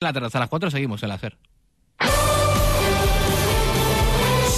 [0.00, 1.38] la terraza a las 4 seguimos en la SER.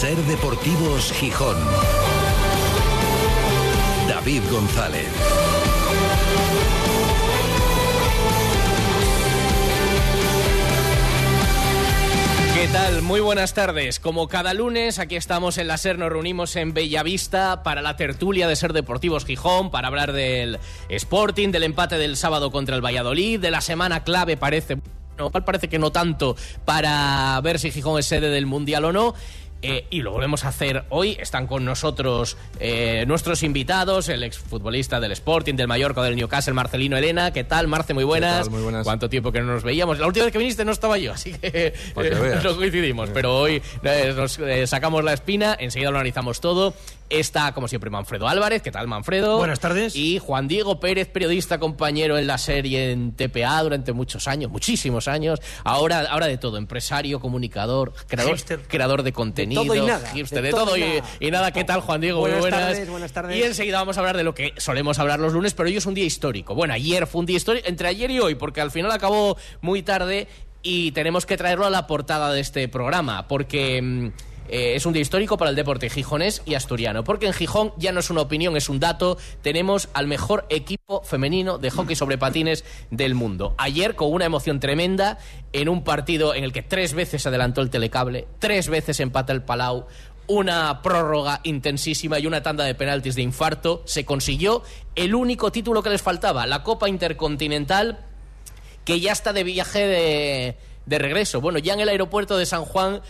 [0.01, 1.57] Ser Deportivos Gijón.
[4.09, 5.07] David González.
[12.55, 13.03] ¿Qué tal?
[13.03, 14.01] Muy buenas tardes.
[14.01, 18.49] Como cada lunes, aquí estamos en la SER, nos reunimos en Bellavista para la tertulia
[18.49, 20.59] de Ser Deportivos Gijón, para hablar del
[20.89, 24.79] Sporting, del empate del sábado contra el Valladolid, de la semana clave parece,
[25.19, 29.15] no, parece que no tanto, para ver si Gijón es sede del Mundial o no.
[29.61, 31.17] Eh, y lo volvemos a hacer hoy.
[31.19, 36.97] Están con nosotros eh, nuestros invitados, el exfutbolista del Sporting, del Mallorca, del Newcastle, Marcelino
[36.97, 37.33] Elena.
[37.33, 37.93] ¿Qué tal, Marce?
[37.93, 38.43] Muy buenas.
[38.43, 38.51] tal?
[38.51, 38.85] Muy buenas.
[38.85, 39.99] ¿Cuánto tiempo que no nos veíamos?
[39.99, 41.75] La última vez que viniste no estaba yo, así que eh,
[42.45, 43.11] no coincidimos.
[43.11, 46.75] Pero hoy eh, nos eh, sacamos la espina, enseguida lo analizamos todo.
[47.11, 48.61] Está, como siempre, Manfredo Álvarez.
[48.61, 49.39] ¿Qué tal, Manfredo?
[49.39, 49.97] Buenas tardes.
[49.97, 55.09] Y Juan Diego Pérez, periodista, compañero en la serie en TPA durante muchos años, muchísimos
[55.09, 55.41] años.
[55.65, 58.61] Ahora, ahora de todo, empresario, comunicador, creador, Hipster.
[58.69, 59.65] creador de contenido.
[59.65, 61.03] todo y nada, hipster, de de, todo nada.
[61.19, 61.53] y nada.
[61.53, 62.21] ¿Qué tal, Juan Diego?
[62.21, 62.69] Buenas Muy buenas.
[62.73, 63.37] tardes, buenas tardes.
[63.37, 65.87] Y enseguida vamos a hablar de lo que solemos hablar los lunes, pero hoy es
[65.87, 66.55] un día histórico.
[66.55, 69.83] Bueno, ayer fue un día histórico, entre ayer y hoy, porque al final acabó muy
[69.83, 70.29] tarde
[70.63, 74.11] y tenemos que traerlo a la portada de este programa, porque mm,
[74.49, 77.93] eh, es un día histórico para el deporte gijonés y asturiano, porque en Gijón ya
[77.93, 82.19] no es una opinión, es un dato, tenemos al mejor equipo femenino de hockey sobre
[82.19, 83.55] patines del mundo.
[83.59, 85.19] Ayer, con una emoción tremenda,
[85.53, 89.43] en un partido en el que tres veces adelantó el telecable, tres veces empata el
[89.43, 89.87] Palau,
[90.29, 94.63] una prórroga intensísima y una tanda de penaltis de infarto, se consiguió
[94.95, 98.05] el único título que les faltaba, la Copa Intercontinental,
[98.85, 101.41] que ya está de viaje de, de regreso.
[101.41, 103.01] Bueno, ya en el aeropuerto de San Juan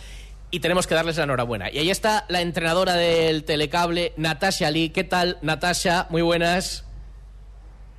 [0.51, 1.71] y tenemos que darles la enhorabuena.
[1.71, 4.89] Y ahí está la entrenadora del telecable, Natasha Lee.
[4.89, 6.07] ¿Qué tal, Natasha?
[6.09, 6.85] Muy buenas.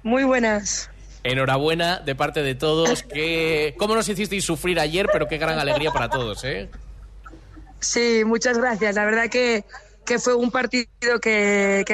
[0.03, 0.91] Muy buenas.
[1.23, 3.03] Enhorabuena de parte de todos.
[3.11, 5.09] Que, ¿Cómo nos hicisteis sufrir ayer?
[5.13, 6.69] Pero qué gran alegría para todos, ¿eh?
[7.81, 8.95] Sí, muchas gracias.
[8.95, 9.65] La verdad que,
[10.11, 10.89] que fue un partido
[11.23, 11.85] que,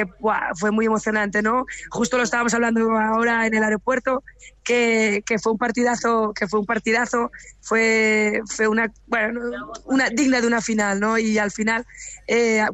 [0.55, 1.67] fue muy emocionante, ¿no?
[1.91, 4.23] Justo lo estábamos hablando ahora en el aeropuerto,
[4.63, 7.29] que, fue un partidazo, que fue un partidazo,
[7.61, 9.39] fue, fue una, bueno,
[9.85, 11.19] una digna de una final, ¿no?
[11.19, 11.85] Y al final,
[12.25, 12.65] eh,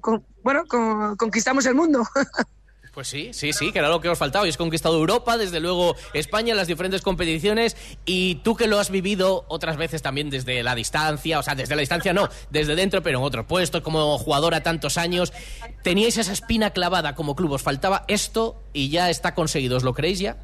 [0.41, 2.07] bueno, con- conquistamos el mundo.
[2.93, 4.45] Pues sí, sí, sí, que era lo que os faltaba.
[4.45, 7.75] Y has conquistado Europa, desde luego España en las diferentes competiciones.
[8.05, 11.75] Y tú que lo has vivido otras veces también desde la distancia, o sea, desde
[11.75, 15.33] la distancia no, desde dentro, pero en otro puesto, como jugadora tantos años,
[15.81, 17.53] teníais esa espina clavada como club.
[17.53, 19.77] Os faltaba esto y ya está conseguido.
[19.77, 20.37] ¿Os lo creéis ya?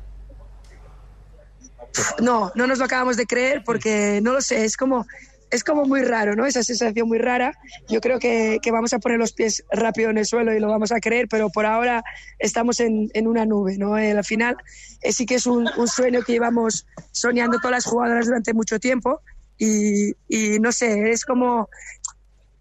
[2.20, 5.06] No, no nos lo acabamos de creer porque no lo sé, es como,
[5.52, 6.46] es como muy raro, ¿no?
[6.46, 7.58] Esa sensación muy rara.
[7.88, 10.68] Yo creo que, que vamos a poner los pies rápido en el suelo y lo
[10.68, 12.04] vamos a creer, pero por ahora
[12.38, 13.98] estamos en, en una nube, ¿no?
[13.98, 14.58] Eh, al final
[15.02, 18.80] eh, sí que es un, un sueño que llevamos soñando todas las jugadoras durante mucho
[18.80, 19.22] tiempo
[19.58, 21.70] y, y no sé, es como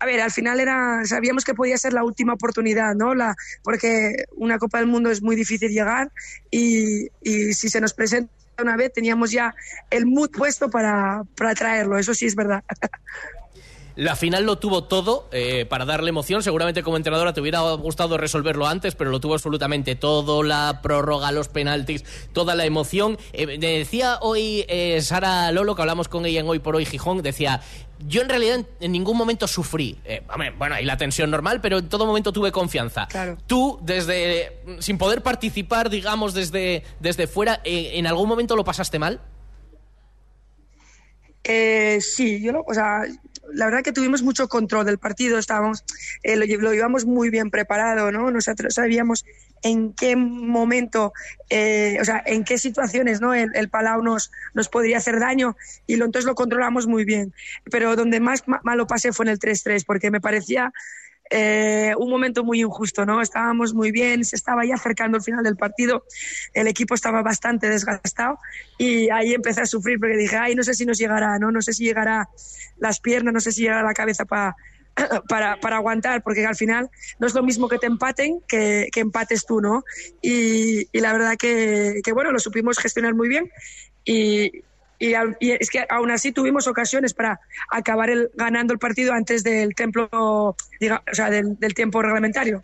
[0.01, 3.15] a ver, al final era, sabíamos que podía ser la última oportunidad, ¿no?
[3.15, 3.35] La,
[3.65, 6.13] porque una Copa del Mundo es muy difícil llegar
[6.51, 8.33] y, y si se nos presenta
[8.63, 9.55] una vez teníamos ya
[9.91, 12.63] el mood puesto para, para traerlo, eso sí es verdad.
[13.99, 16.45] La final lo tuvo todo eh, para darle emoción.
[16.45, 20.45] Seguramente como entrenadora te hubiera gustado resolverlo antes, pero lo tuvo absolutamente todo.
[20.45, 23.19] La prórroga, los penaltis, toda la emoción.
[23.33, 27.23] Eh, decía hoy eh, Sara Lolo, que hablamos con ella en Hoy por Hoy Gijón,
[27.23, 27.61] decía,
[28.07, 29.99] yo en realidad en, ningún momento sufrí.
[30.05, 30.23] Eh,
[30.57, 33.09] bueno, hay la tensión normal, pero en todo momento tuve confianza.
[33.09, 33.37] Claro.
[33.49, 39.01] Tú, desde sin poder participar, digamos, desde, desde fuera, eh, ¿en algún momento lo pasaste
[39.01, 39.21] mal?
[41.45, 43.03] Eh, sí, yo lo, o sea,
[43.55, 45.85] la verdad que tuvimos mucho control del partido, estábamos,
[46.23, 48.31] eh, lo, lo llevamos muy bien preparado, ¿no?
[48.31, 49.25] Nosotros sabíamos
[49.63, 51.13] en qué momento,
[51.51, 53.35] eh, o sea, en qué situaciones, ¿no?
[53.35, 55.57] El, Palau nos, nos podría hacer daño
[55.87, 57.33] y lo, entonces lo controlamos muy bien.
[57.71, 60.73] Pero donde más ma- malo pasé fue en el 3-3, porque me parecía
[61.31, 63.21] eh, un momento muy injusto, ¿no?
[63.21, 66.05] Estábamos muy bien, se estaba ya acercando el final del partido,
[66.55, 68.39] el equipo estaba bastante desgastado
[68.79, 71.51] y ahí empecé a sufrir porque dije, ay, no sé si nos llegará, ¿no?
[71.51, 72.29] No sé si llegará
[72.79, 74.57] las piernas, no sé si llegará la cabeza para
[75.29, 79.01] para, para aguantar, porque al final no es lo mismo que te empaten que, que
[79.01, 79.85] empates tú, ¿no?
[80.23, 83.51] Y, y la verdad que, que, bueno, lo supimos gestionar muy bien
[84.05, 84.51] y,
[84.99, 87.41] y, y es que aún así tuvimos ocasiones para
[87.71, 90.09] acabar el, ganando el partido antes del templo,
[90.81, 92.63] diga- o sea, del, del tiempo reglamentario.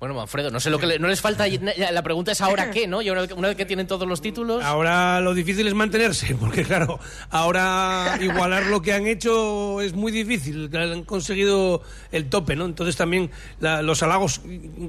[0.00, 1.44] Bueno, Manfredo, no sé lo que le- no les falta.
[1.90, 3.02] La pregunta es ahora qué, ¿no?
[3.02, 4.62] Y una vez, una vez que tienen todos los títulos.
[4.64, 7.00] Ahora lo difícil es mantenerse, porque claro,
[7.30, 11.82] ahora igualar lo que han hecho es muy difícil, han conseguido
[12.12, 12.64] el tope, ¿no?
[12.66, 14.40] Entonces también la- los halagos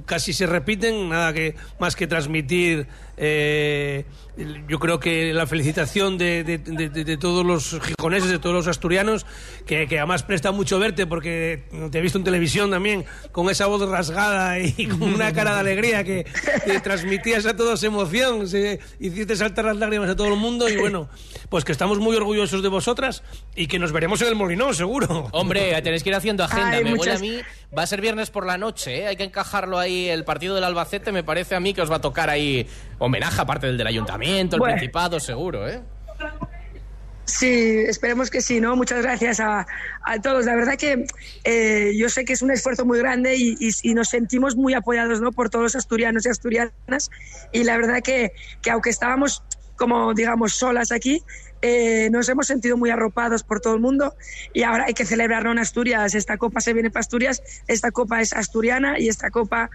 [0.05, 2.85] casi se repiten, nada que más que transmitir.
[3.21, 4.06] Eh,
[4.69, 8.56] yo creo que la felicitación de, de- de- de- de todos los gijoneses, de todos
[8.56, 9.25] los asturianos,
[9.66, 13.66] que, que además presta mucho verte, porque te he visto en televisión también, con esa
[13.68, 16.25] voz rasgada y con una cara de alegría que,
[16.66, 20.77] que transmitías a todos emoción, se, hiciste saltar las lágrimas a todo el mundo y
[20.77, 21.10] bueno,
[21.50, 23.24] pues que estamos muy orgullosos de vosotras
[23.56, 25.27] y que nos veremos en el Molinón, seguro.
[25.33, 26.77] Hombre, tenéis que ir haciendo agenda.
[26.77, 27.39] Ay, me huele a muchas- mí.
[27.77, 29.07] Va a ser viernes por la noche, ¿eh?
[29.07, 30.10] Hay que encajarlo ahí.
[30.10, 32.68] El partido del Albacete me parece a mí que os va a tocar ahí
[32.98, 34.74] homenaje, aparte del del ayuntamiento, el Bueno.
[34.75, 35.80] principado, seguro, ¿eh?
[37.25, 38.75] Sí, esperemos que sí, ¿no?
[38.75, 39.68] Muchas gracias a,
[40.04, 40.45] a todos.
[40.45, 41.06] La verdad que
[41.44, 44.74] eh, yo sé que es un esfuerzo muy grande y, y- y nos sentimos muy
[44.74, 45.31] apoyados, ¿no?
[45.31, 47.12] Por todos los asturianos y asturianas.
[47.54, 48.31] Y la verdad que,
[48.63, 49.44] que aunque estábamos
[49.75, 51.22] como, digamos, solas aquí,
[51.61, 54.15] eh, nos hemos sentido muy arropados por todo el mundo
[54.53, 56.15] y ahora hay que celebrarlo en Asturias.
[56.15, 59.69] Esta copa se viene para Asturias, esta copa es asturiana y esta copa,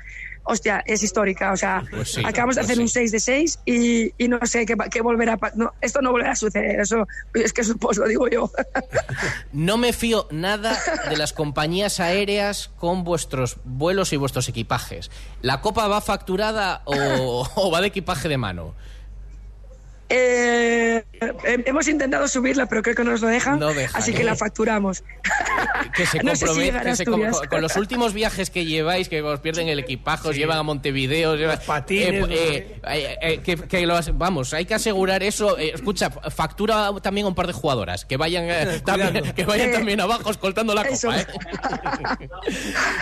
[0.45, 1.53] hostia, es histórica.
[1.53, 2.83] O sea, Pues sí, acabamos de pues hacer sí.
[2.83, 6.37] un 6 de 6 y, y no sé qué, volverá no, Esto no volverá a
[6.37, 8.51] suceder, eso es que eso pues lo digo yo.
[9.53, 10.79] No me fío nada
[11.09, 15.11] de las compañías aéreas con vuestros vuelos y vuestros equipajes.
[15.43, 18.75] ¿La copa va facturada o, o va de equipaje de mano?
[20.09, 24.13] Eh, eh, hemos intentado subirla, pero creo que no nos lo dejan, No dejan, así
[24.13, 25.03] que la facturamos.
[25.97, 29.23] Que se No sé si que se con, con los últimos viajes que lleváis, que
[29.23, 33.99] os pierden el equipaje, os llevan a Montevideo, llevan- patines, eh, eh, eh, que, lo
[34.15, 35.57] vamos, hay que asegurar eso.
[35.59, 38.47] Escucha, factura también a un par de jugadoras que vayan,
[38.85, 41.09] también, que vayan también abajo escoltando la eso.
[41.09, 41.27] copa.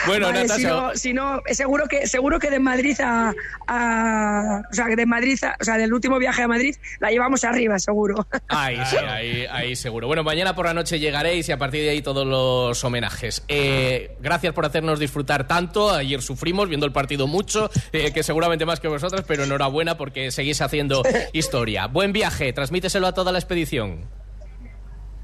[0.07, 3.33] bueno, Vale, si no, si no, seguro que seguro que de Madrid a,
[3.67, 7.45] a- o sea, de Madrid, a- o sea, del último viaje a Madrid la llevamos
[7.45, 8.27] arriba, seguro.
[8.49, 10.07] Ahí sí, ahí, ahí seguro.
[10.07, 13.45] Bueno, mañana por la noche llegaréis y a partir de ahí todos los homenajes.
[13.49, 15.91] Eh, gracias por hacernos disfrutar tanto.
[15.91, 20.31] Ayer sufrimos viendo el partido mucho, eh, que seguramente más que vosotras, pero enhorabuena porque
[20.31, 21.03] seguís haciendo
[21.33, 21.87] historia.
[21.87, 24.01] Buen viaje, transmíteselo a toda la expedición.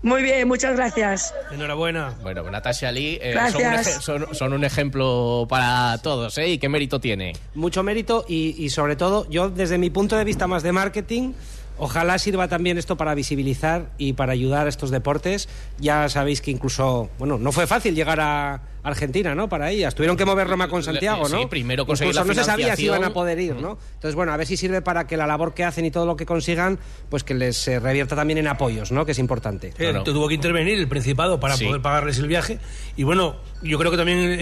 [0.00, 1.34] Muy bien, muchas gracias.
[1.50, 2.14] Enhorabuena.
[2.22, 3.96] Bueno, Natasha Lee eh, son, un Gracias.
[3.98, 6.50] eje- son- son un ejemplo para todos, ¿eh?
[6.50, 7.32] ¿Y qué mérito tiene?
[7.54, 11.32] mucho mérito y, y sobre todo yo desde mi punto de vista más de marketing
[11.78, 15.48] ojalá sirva también esto para visibilizar y para ayudar a estos deportes.
[15.78, 20.16] Ya sabéis que incluso bueno no fue fácil llegar a Argentina no para ellas tuvieron
[20.16, 22.84] que mover Roma con Santiago no Sí, primero conseguir incluso la no se sabía si
[22.84, 25.54] iban a poder ir no entonces bueno a ver si sirve para que la labor
[25.54, 26.78] que hacen y todo lo que consigan
[27.10, 29.94] pues que les eh, revierta también en apoyos no que es importante Eh.
[30.04, 31.64] Tuvo que intervenir el Principado para Sí.
[31.66, 32.58] poder pagarles el viaje.
[32.96, 34.36] Y bueno, yo creo que también eh,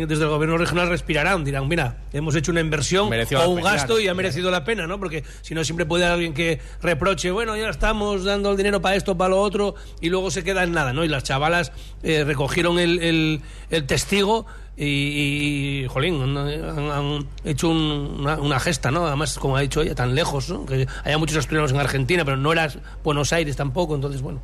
[0.00, 1.44] eh, desde el gobierno regional respirarán.
[1.44, 3.72] Dirán, mira, hemos hecho una inversión Mereció o un pena.
[3.72, 4.98] gasto y ha merecido la pena, ¿no?
[4.98, 8.80] Porque si no, siempre puede haber alguien que reproche, bueno, ya estamos dando el dinero
[8.82, 11.04] para esto, para lo otro, y luego se queda en nada, ¿no?
[11.04, 11.72] Y las chavalas
[12.02, 13.40] eh, recogieron el, el-
[13.70, 14.46] el testigo.
[14.80, 19.06] Y, jolín, han, hecho un- una, una gesta, ¿no?
[19.06, 20.66] Además, como ha dicho ella, tan lejos, ¿no?
[20.66, 22.70] Que haya muchos asturianos en Argentina, pero no era
[23.02, 24.40] Buenos Aires tampoco, entonces, bueno.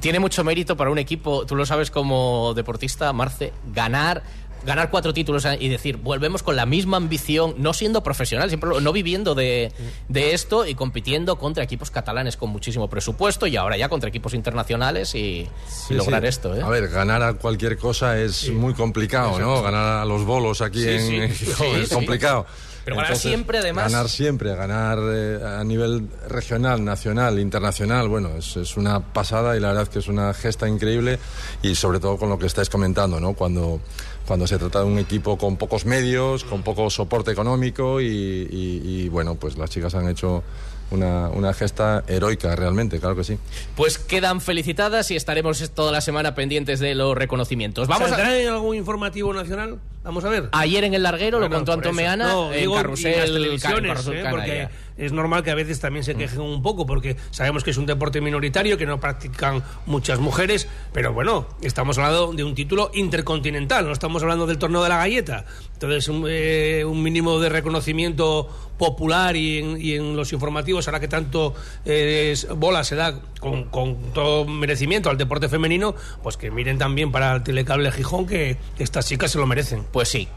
[0.00, 4.24] Tiene mucho mérito para un equipo, tú lo sabes como deportista, Marce, ganar
[4.66, 8.68] ganar cuatro títulos eh, y decir, volvemos con la misma ambición, no siendo profesional, siempre
[8.80, 9.72] no viviendo de,
[10.08, 14.34] de esto y compitiendo contra equipos catalanes con muchísimo presupuesto y ahora ya contra equipos
[14.34, 15.48] internacionales y,
[15.90, 16.28] lograr sí.
[16.28, 16.54] esto.
[16.54, 16.62] ¿eh?
[16.62, 19.62] A ver, ganar a cualquier cosa es muy complicado, ¿no?
[19.62, 22.46] Ganar a los bolos aquí en es complicado.
[22.84, 23.90] Pero ganar siempre, además.
[23.90, 29.60] Ganar siempre, ganar eh, a nivel regional, nacional, internacional, bueno, es, es una pasada y
[29.60, 31.18] la verdad que es una gesta increíble
[31.62, 33.32] y sobre todo con lo que estáis comentando, ¿no?
[33.32, 33.80] Cuando,
[34.26, 38.82] cuando se trata de un equipo con pocos medios, con poco soporte económico y, y-
[38.84, 40.42] y, bueno, pues las chicas han hecho
[40.90, 43.38] una, una gesta heroica realmente, claro que sí.
[43.76, 47.88] Pues quedan felicitadas y estaremos toda la semana pendientes de los reconocimientos.
[47.88, 48.16] Vamos a...
[48.16, 49.78] ¿Saldrá en algún informativo nacional?
[50.04, 50.48] Vamos a ver.
[50.52, 51.72] Ayer en el larguero Bueno, lo contó.
[51.72, 54.26] Antomeana No, en digo, Carrusel, y las Ca- televisiones, Carrusel ¿eh?
[54.30, 57.76] Porque es normal que a veces también se quejen un poco, porque sabemos que es
[57.76, 62.90] un deporte minoritario, que no practican muchas mujeres, pero bueno, estamos hablando de un título
[62.94, 65.44] intercontinental, no estamos hablando del torneo de la galleta.
[65.74, 68.48] Entonces, un, eh, un mínimo de reconocimiento
[68.78, 74.12] popular y en, y en los informativos, ahora que tanto eh, bola se da con
[74.12, 79.06] todo merecimiento al deporte femenino, pues que miren también para el Telecable Gijón que estas
[79.06, 79.84] chicas se lo merecen.
[79.92, 80.28] Pues sí.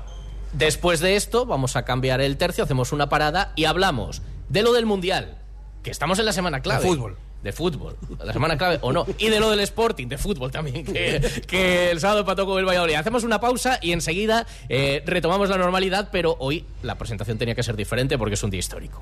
[0.53, 4.73] Después de esto, vamos a cambiar el tercio, hacemos una parada y hablamos de lo
[4.73, 5.37] del Mundial.
[5.83, 6.83] Que estamos en la semana clave.
[6.83, 7.17] De fútbol.
[7.41, 10.83] de fútbol, la semana clave o no, y de lo del Sporting, de fútbol también,
[10.83, 12.95] que, que el sábado empató con el Valladolid.
[12.95, 17.63] Hacemos una pausa y enseguida eh, retomamos la normalidad, pero hoy la presentación tenía que
[17.63, 19.01] ser diferente porque es un día histórico.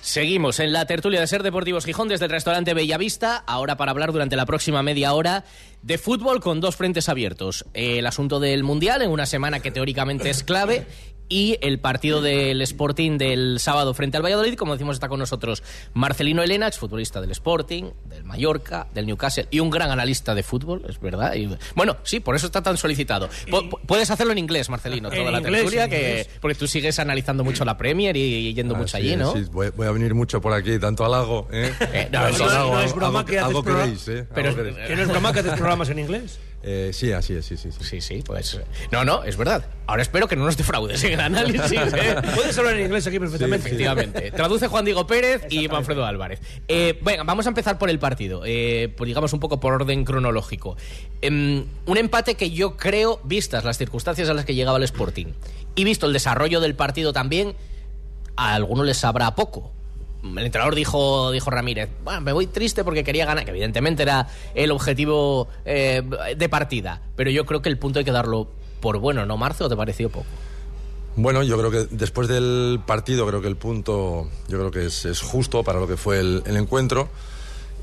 [0.00, 4.12] Seguimos en la tertulia de Ser Deportivos Gijón desde el restaurante Bellavista, ahora para hablar
[4.12, 5.44] durante la próxima media hora
[5.82, 7.66] de fútbol con dos frentes abiertos.
[7.74, 10.86] El asunto del Mundial en una semana que teóricamente es clave
[11.28, 14.54] y el partido del Sporting del sábado frente al Valladolid.
[14.54, 15.62] Como decimos, está con nosotros
[15.94, 20.82] Marcelino Elena, futbolista del Sporting, del Mallorca, del Newcastle y un gran analista de fútbol,
[20.88, 21.34] es verdad.
[21.34, 23.28] Y, bueno, sí, por eso está tan solicitado.
[23.28, 26.98] P puedes hacerlo en inglés, Marcelino, toda En la inglés, tertulia, que, porque tú sigues
[26.98, 29.32] analizando mucho la Premier y, yendo mucho Ah, allí, sí, ¿no?
[29.34, 31.72] sí, voy, voy a venir mucho por aquí, tanto halago, ¿eh?
[31.92, 33.38] Eh, no, no, no es broma que
[35.40, 36.38] haces programas en inglés.
[36.62, 37.84] Eh, sí, así es, sí, sí, sí.
[37.84, 38.60] Sí, sí, pues.
[38.90, 39.64] No, no, es verdad.
[39.86, 41.72] Ahora espero que no nos defraudes en el análisis.
[41.94, 42.16] ¿eh?
[42.34, 43.68] Puedes hablar en inglés aquí perfectamente.
[43.68, 44.30] Efectivamente.
[44.32, 46.40] Traduce Juan Diego Pérez y Manfredo Álvarez.
[46.66, 48.42] Eh, venga, vamos a empezar por el partido.
[48.44, 50.76] Eh, digamos un poco por orden cronológico.
[51.22, 55.28] Em, un empate que yo creo, vistas las circunstancias a las que llegaba el Sporting
[55.74, 57.54] y visto el desarrollo del partido también,
[58.36, 59.72] a algunos les sabrá poco.
[60.22, 64.28] El entrenador dijo, dijo Ramírez, bueno, me voy triste porque quería ganar, que evidentemente era
[64.54, 66.02] el objetivo eh,
[66.36, 67.02] de partida.
[67.14, 68.48] Pero yo creo que el punto hay que darlo
[68.80, 69.64] por bueno, ¿no, Marce?
[69.64, 70.26] ¿O te pareció poco?
[71.16, 75.04] Bueno, yo creo que después del partido, creo que el punto, yo creo que es,
[75.04, 77.08] es justo para lo que fue el, encuentro.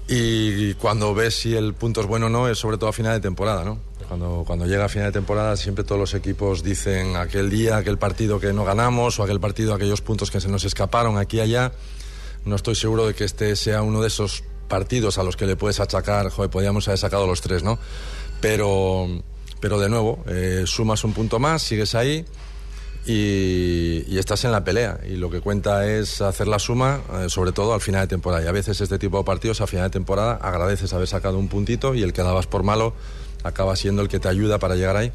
[0.07, 3.13] Y cuando ves si el punto es bueno o no, es sobre todo a final
[3.13, 3.79] de temporada, ¿no?
[4.07, 7.97] Cuando, cuando llega a final de temporada, siempre todos los equipos dicen aquel día, aquel
[7.97, 11.41] partido que no ganamos, o aquel partido, aquellos puntos que se nos escaparon aquí y
[11.41, 11.73] allá.
[12.45, 15.55] No estoy seguro de que este sea uno de esos partidos a los que le
[15.55, 17.79] puedes achacar, joder, podíamos haber sacado los tres, ¿no?
[18.41, 19.07] Pero,
[19.59, 22.25] pero de nuevo, eh, sumas un punto más, sigues ahí
[23.05, 24.99] y, estás en la pelea.
[25.07, 28.43] Y lo que cuenta es hacer la suma, eh, sobre todo al final de temporada.
[28.43, 31.47] Y a veces este tipo de partidos, a final de temporada, agradeces haber sacado un
[31.47, 32.93] puntito y el que dabas por malo
[33.43, 35.11] acaba siendo el que te ayuda para llegar ahí.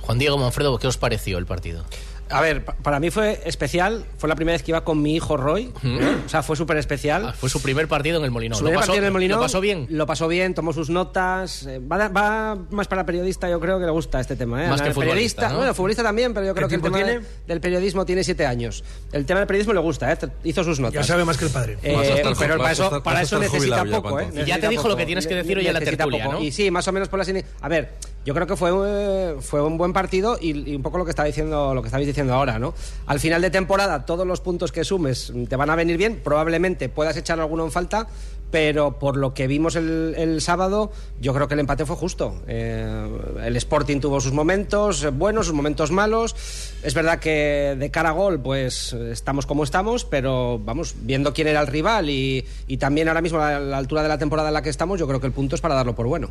[0.00, 1.84] Juan Diego Manfredo, ¿qué os pareció el partido?
[2.30, 4.04] A ver, pa- para mí fue especial.
[4.18, 5.72] Fue la primera vez que iba con mi hijo Roy.
[5.84, 6.16] ¿eh?
[6.26, 7.26] O sea, fue súper especial.
[7.28, 8.58] Ah, fue su primer partido en el Molinón.
[8.58, 9.86] Su ¿Lo primer pasó, partido en el Molinón, ¿Lo pasó bien?
[9.90, 11.66] Lo pasó bien, tomó sus notas.
[11.66, 14.64] eh, Va, va más para periodista, yo creo que le gusta este tema.
[14.64, 14.68] ¿eh?
[14.68, 15.56] Más que futbolista, ¿no?
[15.58, 18.84] Bueno, futbolista también, pero yo creo que el tema de- del periodismo tiene siete años.
[19.12, 20.18] El tema del periodismo le gusta, ¿eh?
[20.44, 20.94] Hizo sus notas.
[21.06, 21.78] Ya sabe más que el padre.
[21.82, 24.28] Eh, pero para a eso, estar- para eso necesita jubilado ya, poco, ¿eh?
[24.34, 24.96] Y ya te dijo lo poco.
[24.98, 26.36] que tienes que decir hoy en la tertulia, poco.
[26.36, 26.42] ¿no?
[26.42, 27.28] Y sí, más o menos por las...
[27.60, 27.92] A ver,
[28.24, 31.24] yo creo que fue, fue un buen partido y, y un poco lo que, está
[31.24, 32.74] diciendo, lo que estabais diciendo ahora, ¿no?
[33.06, 36.20] Al final de temporada, todos los puntos que sumes te van a venir bien.
[36.22, 38.08] Probablemente puedas echar alguno en falta,
[38.50, 42.42] pero por lo que vimos el, sábado, yo creo que el empate fue justo.
[42.46, 43.08] Eh,
[43.44, 46.34] el Sporting tuvo sus momentos buenos, sus momentos malos.
[46.82, 51.48] Es verdad que de cara a gol, pues estamos como estamos, pero vamos, viendo quién
[51.48, 54.54] era el rival y, y también ahora mismo a la altura de la temporada en
[54.54, 56.28] la que estamos, yo creo que el punto es para darlo por bueno.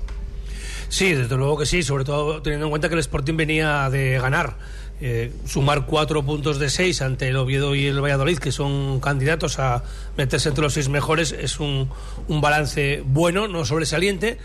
[0.89, 4.19] Sí, desde luego que sí, sobre todo teniendo en cuenta que el Sporting venía de
[4.19, 4.55] ganar.
[4.99, 9.59] Eh, sumar cuatro puntos de seis ante el Oviedo y el Valladolid, que son candidatos
[9.59, 9.83] a
[10.17, 11.89] meterse entre los seis mejores, es un,
[12.27, 14.39] un balance bueno, no sobresaliente,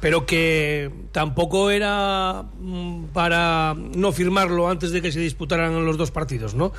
[0.00, 6.10] pero que tampoco era mm, para no firmarlo antes de que se disputaran los dos
[6.10, 6.72] partidos, ¿no?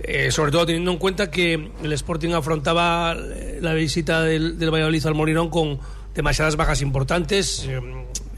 [0.00, 5.14] Eh, sobre todo teniendo en cuenta que el Sporting afrontaba la visita del, Valladolid al
[5.14, 5.78] Molinón con
[6.14, 7.68] demasiadas bajas importantes,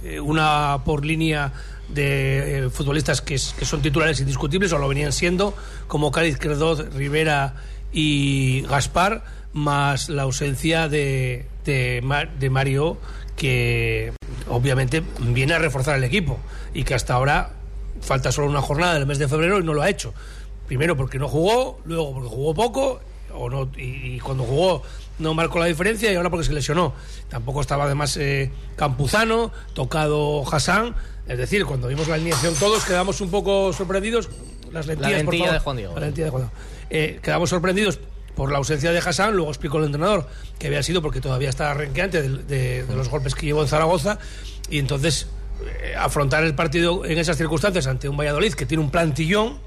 [0.03, 1.53] eh, una por línea
[1.89, 5.55] de eh, futbolistas que, que son titulares indiscutibles o lo venían siendo,
[5.87, 7.55] como Cádiz, Credot, Rivera
[7.93, 12.99] y Gaspar, más la ausencia de, de, de Mario,
[13.37, 14.13] que
[14.49, 16.39] obviamente viene a reforzar el equipo
[16.75, 17.51] y que hasta ahora
[18.01, 20.13] falta solo una jornada del mes de febrero y no lo ha hecho.
[20.67, 23.01] Primero porque no jugó, luego porque jugó poco
[23.35, 24.83] o no, y, y cuando jugó
[25.19, 26.93] no marcó la diferencia y ahora porque se lesionó.
[27.29, 30.95] Tampoco estaba además eh, Campuzano, tocado Hassan.
[31.27, 34.29] Es decir, cuando vimos la alineación todos quedamos un poco sorprendidos.
[34.73, 35.53] Las lentillas, por lentilla favor.
[35.55, 35.95] de Juan Diego.
[35.95, 36.57] La lentilla de Juan Diego.
[36.91, 37.99] Eh, quedamos sorprendidos
[38.35, 40.29] por la ausencia de Hassan, luego explicó el entrenador
[40.59, 43.69] que había sido porque todavía estaba renqueante de, de- de los golpes que llevó en
[43.69, 44.19] Zaragoza
[44.69, 45.29] y entonces
[45.83, 49.59] eh, afrontar el partido en esas circunstancias ante un Valladolid que tiene un plantillón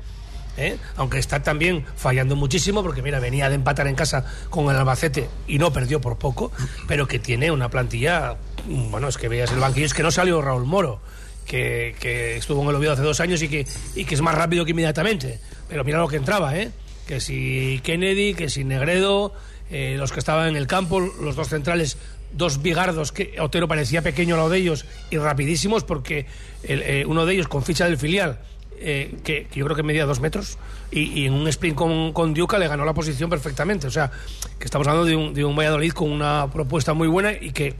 [0.59, 0.77] ¿eh?
[0.97, 5.29] aunque está también fallando muchísimo porque mira venía de empatar en casa con el Albacete
[5.47, 6.51] y no perdió por poco
[6.87, 8.35] pero que tiene una plantilla
[8.67, 11.01] bueno es que veías el banquillo es que no salió Raúl Moro
[11.45, 14.65] que, estuvo en el Oviedo hace dos años y que, y que es más rápido
[14.65, 16.71] que inmediatamente pero mira lo que entraba ¿eh?
[17.07, 19.33] que si Kennedy que si Negredo
[19.71, 21.97] eh, los que estaban en el campo los dos centrales
[22.31, 26.27] dos bigardos que Otero parecía pequeño al lado de ellos y rapidísimos porque
[26.63, 28.39] eh, uno de ellos con ficha del filial
[28.81, 30.57] eh, que, que yo creo que medía dos metros
[30.91, 33.87] y, y en un sprint con, con Diuca le ganó la posición perfectamente.
[33.87, 34.11] O sea,
[34.57, 37.75] que estamos hablando de un, de un Valladolid con una propuesta muy buena y que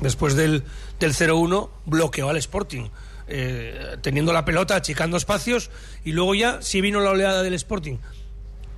[0.00, 0.64] después del,
[0.98, 2.88] del 0-1 bloqueó al Sporting.
[3.28, 5.70] eh, teniendo la pelota, achicando espacios
[6.04, 7.96] y luego ya sí vino la oleada del Sporting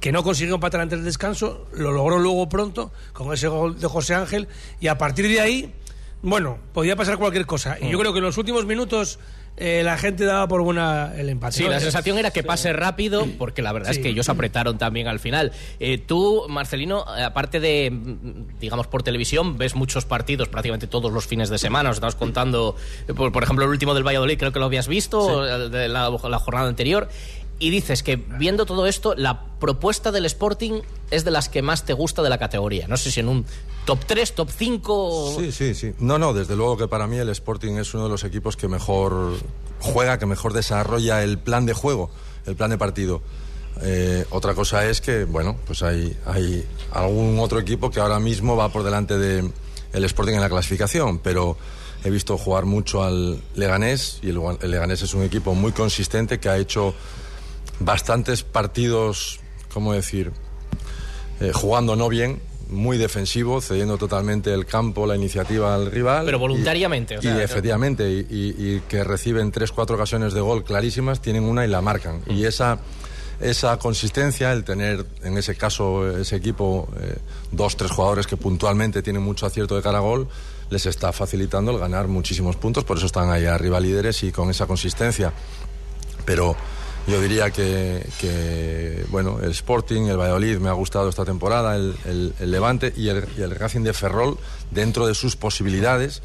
[0.00, 3.86] que no consiguió empatar antes del descanso, lo logró luego pronto con ese gol de
[3.88, 5.72] José Ángel y a partir de ahí,
[6.20, 7.78] bueno, podía pasar cualquier cosa.
[7.80, 9.18] Y yo creo que en los últimos minutos
[9.56, 11.56] eh, la gente daba por buena el empate.
[11.58, 13.98] Sí, la sensación era que pase rápido, porque la verdad Sí.
[13.98, 15.52] es que ellos apretaron también al final.
[15.80, 21.26] Eh, tú, Marcelino, aparte de, mm, digamos, por televisión, ves muchos partidos prácticamente todos los
[21.26, 21.90] fines de semana.
[21.90, 22.74] Nos estabas contando,
[23.08, 26.10] eh, por, por ejemplo, el último del Valladolid, creo que lo habías visto, de la,
[26.10, 27.08] la jornada anterior.
[27.58, 30.80] Y dices que viendo todo esto, la propuesta del Sporting
[31.10, 32.88] es de las que más te gusta de la categoría.
[32.88, 33.46] No sé si en un
[33.84, 35.36] top 3, top 5.
[35.38, 35.94] Sí, sí, sí.
[35.98, 38.68] No, no, desde luego que para mí el Sporting es uno de los equipos que
[38.68, 39.34] mejor
[39.80, 42.10] juega, que mejor desarrolla el plan de juego,
[42.46, 43.22] el plan de partido.
[43.82, 48.56] Eh, otra cosa es que, bueno, pues hay, hay algún otro equipo que ahora mismo
[48.56, 49.50] va por delante de
[49.92, 51.56] el Sporting en la clasificación, pero
[52.04, 56.38] he visto jugar mucho al Leganés y el, el Leganés es un equipo muy consistente
[56.38, 56.94] que ha hecho
[57.80, 59.40] bastantes partidos,
[59.72, 60.32] ¿cómo decir?
[61.40, 66.24] Eh, jugando no bien, muy defensivo, cediendo totalmente el campo, la iniciativa al rival.
[66.24, 70.40] Pero y- voluntariamente, Y, sea, efectivamente, y, y- y que reciben tres, cuatro ocasiones de
[70.40, 72.22] gol clarísimas, tienen una y la marcan.
[72.26, 72.30] Mm.
[72.32, 72.78] Y esa,
[73.40, 77.16] esa consistencia, el tener en ese caso, ese equipo, eh,
[77.52, 80.28] dos, tres jugadores que puntualmente tienen mucho acierto de cara a gol,
[80.70, 84.48] les está facilitando el ganar muchísimos puntos, por eso están ahí arriba líderes y con
[84.50, 85.32] esa consistencia.
[86.24, 86.56] Pero
[87.06, 92.92] yo diría que, bueno, el Sporting, el Valladolid me ha gustado esta temporada, el, Levante
[92.96, 94.38] y el, Racing de Ferrol,
[94.70, 96.22] dentro de sus posibilidades.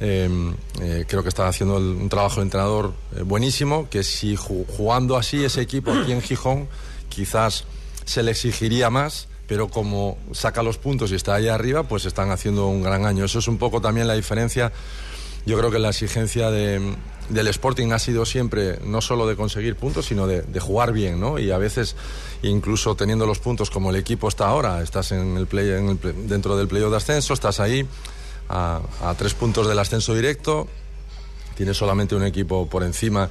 [0.00, 0.28] eh,
[0.80, 5.16] eh, creo que está haciendo un trabajo de entrenador eh, buenísimo, que si ju- jugando
[5.16, 6.68] así ese equipo aquí en Gijón,
[7.08, 7.64] quizás
[8.04, 12.30] se le exigiría más, pero como saca los puntos y está ahí arriba, pues están
[12.30, 13.24] haciendo un gran año.
[13.24, 14.72] Eso es un poco también la diferencia
[15.46, 16.94] yo creo que la exigencia de-
[17.28, 21.38] del Sporting ha sido siempre no solo de conseguir puntos, sino de, jugar bien, ¿no?
[21.38, 21.96] Y a veces,
[22.42, 26.28] incluso teniendo los puntos como el equipo está ahora, estás en el play, en el
[26.28, 27.86] dentro del playoff de ascenso, estás ahí
[28.48, 28.80] a,
[29.16, 30.68] tres puntos del ascenso directo,
[31.56, 33.30] tienes solamente un equipo por encima,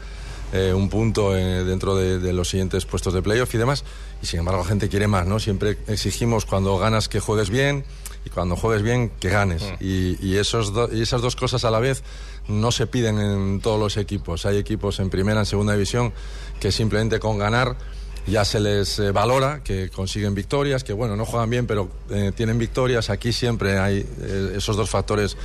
[0.51, 3.83] eh, un punto eh, dentro de, de los siguientes puestos de playoff y demás,
[4.21, 5.39] y sin embargo la gente quiere más, ¿no?
[5.39, 7.85] Siempre exigimos cuando ganas que juegues bien
[8.25, 9.63] y cuando juegues bien que ganes.
[9.79, 12.03] Y, y esos do- y esas dos cosas a la vez
[12.47, 14.45] no se piden en todos los equipos.
[14.45, 16.13] Hay equipos en primera, en segunda división,
[16.59, 17.75] que simplemente con ganar
[18.25, 22.31] ya se les eh, valora, que consiguen victorias, que bueno, no juegan bien, pero eh,
[22.33, 23.09] tienen victorias.
[23.09, 25.35] Aquí siempre hay eh, esos dos factores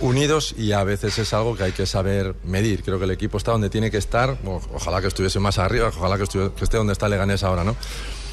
[0.00, 2.82] unidos y a veces es algo que hay que saber medir.
[2.82, 5.88] Creo que el equipo está donde tiene que estar, o- ojalá que estuviese más arriba,
[5.88, 7.74] ojalá que, estuviese- que esté donde está Leganés ahora, ¿no?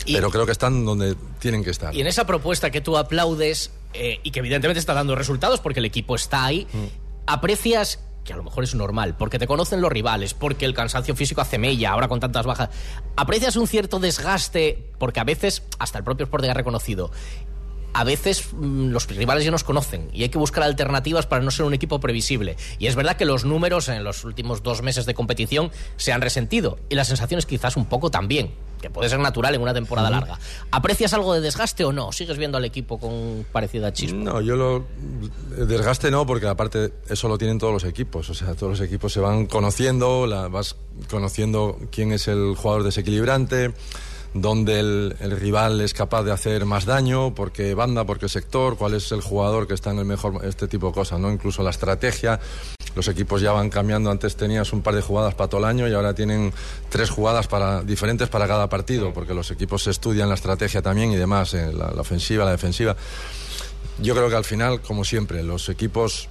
[0.05, 1.95] Pero creo que están donde tienen que estar.
[1.95, 5.79] Y en esa propuesta que tú aplaudes eh, y que evidentemente está dando resultados porque
[5.79, 6.85] el equipo está ahí, Mm.
[7.27, 11.15] ¿aprecias que a lo mejor es normal, porque te conocen los rivales, porque el cansancio
[11.15, 12.69] físico hace mella, ahora con tantas bajas,
[13.15, 17.11] aprecias un cierto desgaste, porque a veces, hasta el propio Sporting ha reconocido,
[17.93, 21.51] a veces mm, los rivales ya nos conocen y hay que buscar alternativas para no
[21.51, 22.57] ser un equipo previsible.
[22.79, 26.19] Y es verdad que los números en los últimos dos meses de competición se han
[26.21, 28.51] resentido y las sensaciones quizás un poco también,
[28.85, 30.39] que puede ser natural en una temporada larga.
[30.69, 32.11] ¿Aprecias algo de desgaste o no?
[32.11, 34.17] ¿Sigues viendo al equipo con parecida chispa?
[34.17, 34.85] No, yo lo
[35.57, 38.29] desgaste no, porque aparte eso lo tienen todos los equipos.
[38.29, 40.75] O sea, todos los equipos se van conociendo, la, vas
[41.09, 43.73] conociendo quién es el jugador desequilibrante,
[44.35, 48.29] dónde el, el rival es capaz de hacer más daño, por qué banda, por qué
[48.29, 51.31] sector, cuál es el jugador que está en el mejor, este tipo de cosas, ¿no?
[51.31, 52.39] Incluso la estrategia.
[52.95, 54.09] Los equipos ya van cambiando.
[54.09, 56.53] Antes tenías un par de jugadas para todo el año y ahora tienen
[56.89, 61.17] tres jugadas para, diferentes para cada partido, porque los equipos estudian la estrategia también y
[61.17, 62.95] demás, eh, la, ofensiva, la defensiva.
[63.99, 66.29] Yo creo que al final, como siempre, los equipos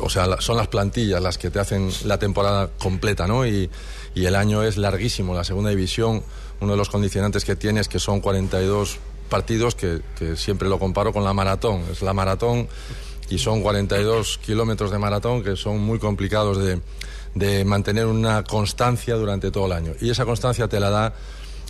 [0.00, 3.46] o sea, son las plantillas las que te hacen la temporada completa, ¿no?
[3.46, 3.68] Y,
[4.14, 5.34] y el año es larguísimo.
[5.34, 6.22] La segunda división,
[6.60, 10.02] uno de los condicionantes que tiene es que son 42 partidos, que
[10.36, 11.82] siempre lo comparo con la maratón.
[11.90, 12.68] Es la maratón
[13.32, 16.80] y son 42 kilómetros de maratón que son muy complicados de,
[17.34, 19.94] de mantener una constancia durante todo el año.
[20.02, 21.14] Y esa constancia te la da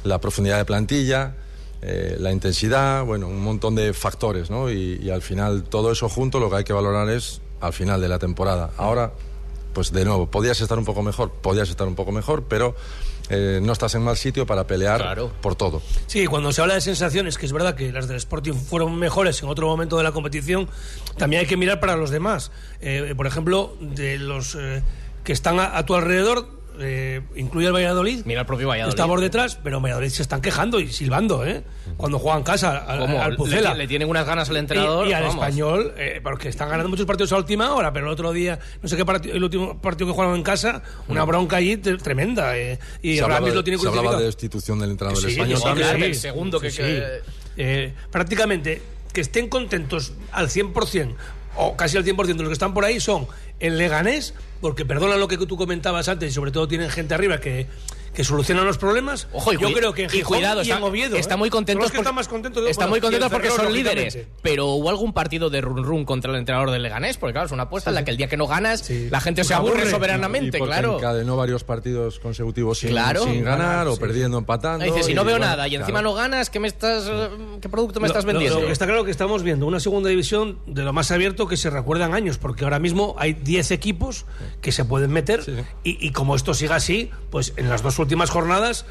[0.03, 1.37] la profundidad de plantilla,
[1.81, 4.71] eh, la intensidad, bueno, un montón de factores, ¿no?
[4.73, 8.01] Y, y al final todo eso junto lo que hay que valorar es al final
[8.01, 8.71] de la temporada.
[8.77, 9.13] Ahora,
[9.73, 12.75] pues de nuevo, podías estar un poco mejor, podías estar un poco mejor, pero
[13.33, 15.81] eh, no estás en mal sitio para pelear por todo.
[16.07, 19.43] Sí, cuando se habla de sensaciones, que es verdad que las del Sporting fueron mejores
[19.43, 20.69] en otro momento de la competición,
[21.17, 22.53] también hay que mirar para los demás.
[22.81, 24.83] Eh, por ejemplo, de los eh,
[25.25, 28.23] que están a, a tu alrededor, eh, incluye el Valladolid.
[28.25, 28.91] Mira el propio Valladolid.
[28.95, 31.63] Está por detrás, pero en Valladolid se están quejando y silbando, ¿eh?
[31.97, 33.75] Cuando juegan casa al, al Le- Pucela.
[33.75, 35.37] le tienen unas ganas al entrenador, Y, y al vamos.
[35.37, 38.89] español, eh, porque están ganando muchos partidos a última hora, pero el otro día, no
[38.89, 42.57] sé qué partido, el último partido que jugaron en casa, una bronca allí tremenda.
[42.57, 45.59] eh, y se Ramis de, lo tiene se hablaba de destitución del entrenador Sí, español
[45.59, 45.89] sí, también.
[45.97, 47.21] sí, el segundo que- sí, que-.
[47.57, 48.81] Eh, prácticamente
[49.13, 51.15] que estén contentos al 100%
[51.57, 53.27] o casi al 100% de los que están por ahí son
[53.61, 57.39] el Leganés, porque perdona lo que tú comentabas antes y sobre todo tienen gente arriba
[57.39, 57.67] que,
[58.15, 59.29] que solucionan los problemas.
[59.33, 61.17] Ojo, y Yo creo que en y Gijón cuidado, y está, en Oviedo.
[61.17, 61.37] está ¿eh?
[61.39, 62.65] muy porque- están más contentos.
[62.69, 64.19] está bueno, muy y contentos el porque son líderes.
[64.43, 67.53] Pero hubo algún partido de run run contra el entrenador del Leganés, porque claro, es
[67.53, 69.91] una apuesta en la que el día que no ganas, la gente se aburre, Y
[69.91, 70.97] soberanamente, porque claro.
[70.99, 73.25] encadenó varios partidos consecutivos sin, Claro.
[73.25, 74.01] sin ganar o sí.
[74.01, 74.85] perdiendo, empatando.
[74.85, 76.11] Dice, si no y veo bueno, nada y encima claro.
[76.11, 77.11] no ganas, ¿qué, me estás,
[77.61, 78.61] ¿qué producto me estás vendiendo?
[78.69, 82.15] Está claro que estamos viendo una segunda división de lo más abierto que se recuerdan
[82.15, 84.25] años, porque ahora mismo hay 10 equipos
[84.61, 85.43] que se pueden meter
[85.85, 88.85] y, y como esto siga así, pues en las dos últimas jornadas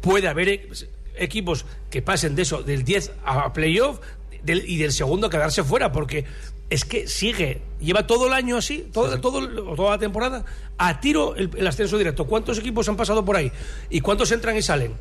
[0.00, 0.68] puede haber
[1.16, 4.00] equipos que pasen de eso, del 10 a playoff
[4.42, 6.24] del- y del segundo a quedarse fuera, porque
[6.70, 10.44] es que sigue, lleva todo el año así, todo, todo, toda la temporada,
[10.76, 12.26] a tiro el, el ascenso directo.
[12.26, 13.50] ¿Cuántos equipos han pasado por ahí?
[13.90, 14.94] ¿Y cuántos entran y salen?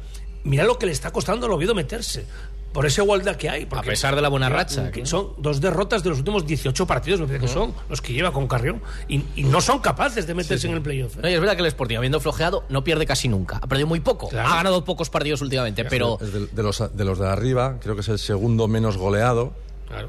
[0.43, 2.25] Mira lo que le está costando al Oviedo meterse.
[2.73, 3.67] Por esa igualdad que hay.
[3.71, 4.91] A pesar de la buena racha.
[4.91, 8.13] que son dos derrotas de los últimos 18 partidos, me parece que son los que
[8.13, 8.81] lleva con Carrión.
[9.07, 11.17] Y, y no son capaces de meterse en el playoff.
[11.17, 11.19] ¿eh?
[11.23, 13.57] No, y es verdad que el Sporting, habiendo flojeado, no pierde casi nunca.
[13.57, 14.29] Ha perdido muy poco.
[14.31, 17.95] Ha ganado pocos partidos últimamente, pero Es de, de los, de los de arriba, creo
[17.95, 19.53] que es el segundo menos goleado,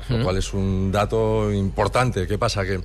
[0.09, 2.27] lo cual es un dato importante.
[2.27, 2.65] ¿Qué pasa?
[2.65, 2.81] Que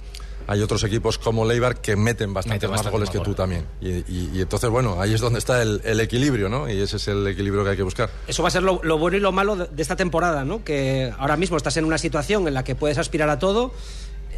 [0.48, 3.34] hay otros equipos como Leibar que meten bastantes Mete más bastante goles más que tú
[3.36, 3.66] también.
[3.82, 6.70] Y, y- y entonces, bueno, ahí es donde está el, el equilibrio, ¿no?
[6.70, 8.10] Y ese es el equilibrio que hay que buscar.
[8.28, 10.64] Eso va a ser lo, lo bueno y lo malo de, de esta temporada, ¿no?
[10.64, 13.74] Que ahora mismo estás en una situación en la que puedes aspirar a todo,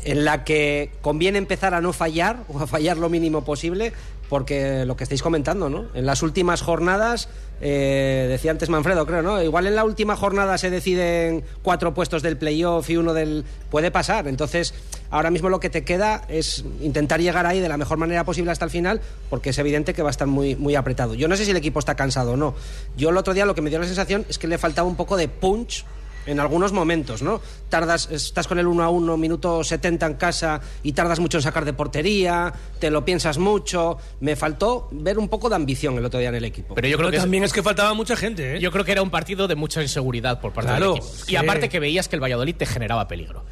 [0.06, 3.92] en la que conviene empezar a no fallar o a fallar lo mínimo posible,
[4.30, 5.86] porque lo que estáis comentando, ¿no?
[5.94, 7.28] En las últimas jornadas,
[7.62, 9.42] eh, decía antes Manfredo, creo, ¿no?
[9.42, 13.46] Igual en la última jornada se deciden cuatro puestos del playoff y uno del...
[13.70, 14.28] Puede pasar.
[14.28, 14.74] Entonces,
[15.10, 18.52] ahora mismo lo que te queda es intentar llegar ahí de la mejor manera posible
[18.52, 21.16] hasta el final, porque es evidente que va a estar muy, muy apretado.
[21.16, 22.56] Yo no sé si el equipo está cansado o no.
[22.96, 24.96] Yo el otro día lo que me dio la sensación es que le faltaba un
[24.96, 25.86] poco de punch
[26.26, 27.42] en algunos momentos, ¿no?
[27.70, 31.44] Tardas, estás con el 1 a 1, minuto 70 en casa y tardas mucho en
[31.44, 33.98] sacar de portería, te lo piensas mucho.
[34.20, 36.76] Me faltó ver un poco de ambición el otro día en el equipo.
[36.76, 38.60] Pero yo creo que también es que faltaba mucha gente, ¿eh?
[38.60, 41.16] Yo creo que era un partido de mucha inseguridad por parte Claro, del equipo.
[41.28, 43.44] Y aparte que veías que el Valladolid te generaba peligro.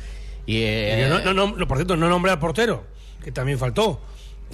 [0.46, 2.84] Y, eh, no, no, no, por cierto, no nombré al portero,
[3.24, 4.02] que también faltó.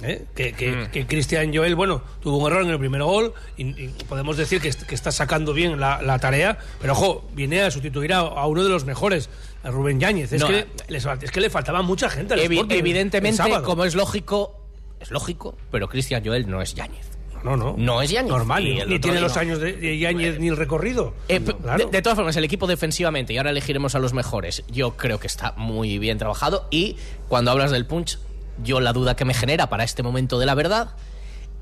[0.02, 0.24] ¿Eh?
[0.34, 0.90] Que, que, Mm.
[0.90, 4.60] que Cristian Joel, bueno, tuvo un error en el primer gol y, y podemos decir
[4.60, 8.18] que, est- que está sacando bien la, la tarea, pero ojo, viene a sustituir a,
[8.18, 9.28] a uno de los mejores,
[9.62, 10.32] a Rubén Yáñez.
[10.32, 13.42] Es, No, que, les fal- es que le faltaba mucha gente al evi- Sporting evidentemente,
[13.64, 14.56] como es lógico,
[15.00, 17.06] es lógico, pero Cristian Joel no es Yáñez.
[17.42, 17.74] No, no.
[17.78, 18.28] No es Yáñez.
[18.30, 19.40] Normal, ni, tiene los no.
[19.40, 21.14] años de, de Yáñez ni el recorrido.
[21.28, 21.86] Eh, Claro.
[21.86, 25.18] de, de todas formas, el equipo defensivamente, y ahora elegiremos a los mejores, yo creo
[25.20, 26.66] que está muy bien trabajado.
[26.70, 26.96] Y
[27.28, 28.18] cuando hablas del punch,
[28.62, 30.90] Yo la duda que me genera para este momento de la verdad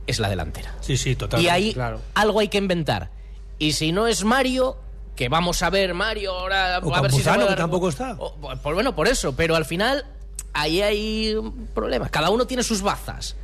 [0.07, 0.75] es la delantera.
[0.81, 1.47] Sí, sí, totalmente.
[1.47, 2.01] Y ahí claro.
[2.15, 3.11] algo hay que inventar.
[3.59, 4.77] Y si no es Mario,
[5.17, 8.15] que vamos a ver Mario ahora O a ver si se que tampoco está.
[8.19, 10.07] o- pues bueno, por eso, pero al final
[10.53, 12.09] ahí hay un problema.
[12.09, 13.37] Cada uno tiene sus bazas.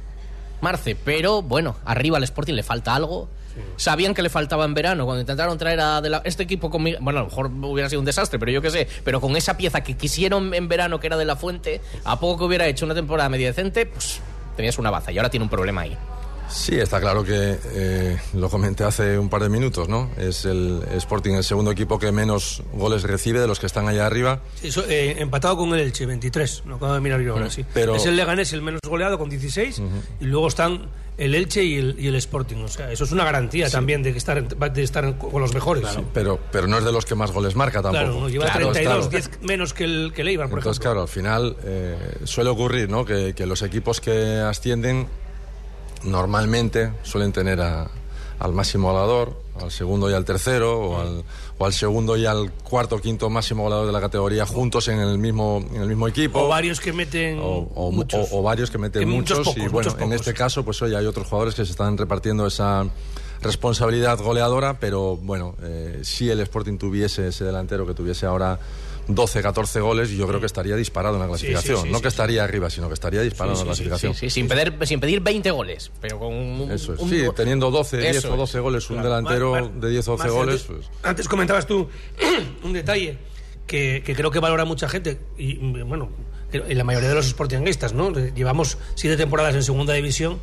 [0.61, 3.29] Marce, pero bueno, arriba al Sporting le falta algo.
[3.77, 6.83] Sabían que le faltaba en verano cuando intentaron traer a de la- este equipo con
[6.83, 9.37] Mi- bueno, a lo mejor hubiera sido un desastre, pero yo qué sé, pero con
[9.37, 12.67] esa pieza que quisieron en verano que era de la Fuente, a poco que hubiera
[12.67, 14.21] hecho una temporada media decente, pues
[14.57, 15.97] tenías una baza y ahora tiene un problema ahí.
[16.49, 20.11] Sí, está claro que eh, lo comenté hace un par de minutos, ¿no?
[20.17, 24.07] Es el Sporting el segundo equipo que menos goles recibe de los que están allá
[24.07, 24.41] arriba.
[24.61, 26.63] Sí, eso, eh, empatado con el Elche, 23.
[26.67, 27.65] No acabo de mirar yo ahora, sí.
[27.75, 29.83] Pero- Es el Leganés el menos goleado con 16
[30.21, 32.57] y luego están el Elche y el, y el Sporting.
[32.59, 35.85] O sea, eso es una garantía también de que estar, de estar con los mejores.
[36.13, 38.05] Pero, pero no es de los que más goles marca tampoco.
[38.05, 39.11] Claro, no, lleva Claro, 32, claro.
[39.11, 40.91] 10 menos que el, que el Eibar, por Entonces, ejemplo.
[40.91, 43.05] claro, al final eh, suele ocurrir ¿no?
[43.05, 45.09] que, que los equipos que ascienden
[46.05, 47.89] normalmente suelen tener a-
[48.39, 51.25] al máximo goleador, al segundo y al tercero, o al,
[51.57, 54.99] o al segundo y al cuarto o quinto máximo goleador de la categoría juntos en
[54.99, 56.41] el mismo, en el mismo equipo.
[56.41, 58.29] O varios que meten o, o- muchos.
[58.33, 60.83] o- varios que meten Que muchos, muchos pocos, y bueno, muchos en este caso pues
[60.83, 62.85] oye, hay otros jugadores que se están repartiendo esa
[63.41, 68.59] responsabilidad goleadora, pero bueno, eh, si el Sporting tuviese ese delantero que tuviese ahora
[69.07, 71.87] 12, 14 goles, yo creo que estaría disparado en la Sí, sí, clasificación.
[71.87, 74.15] sí, no que estaría arriba, sino que estaría disparado en la clasificación.
[74.15, 77.01] Sí, sí, sin, pedir, sin pedir 20 goles, pero con un, Eso es.
[77.01, 79.09] un- Sí, teniendo 12, 10 Eso o 12 goles, un Claro.
[79.11, 81.89] delantero Mar- Mar- de 10 o 12 Marce, goles, antes, pues antes comentabas tú
[82.65, 83.19] un detalle
[83.67, 86.11] que, que creo que valora mucha gente y bueno,
[86.69, 88.11] y la mayoría de los sportinguistas, ¿no?
[88.13, 90.39] Llevamos siete temporadas en segunda división.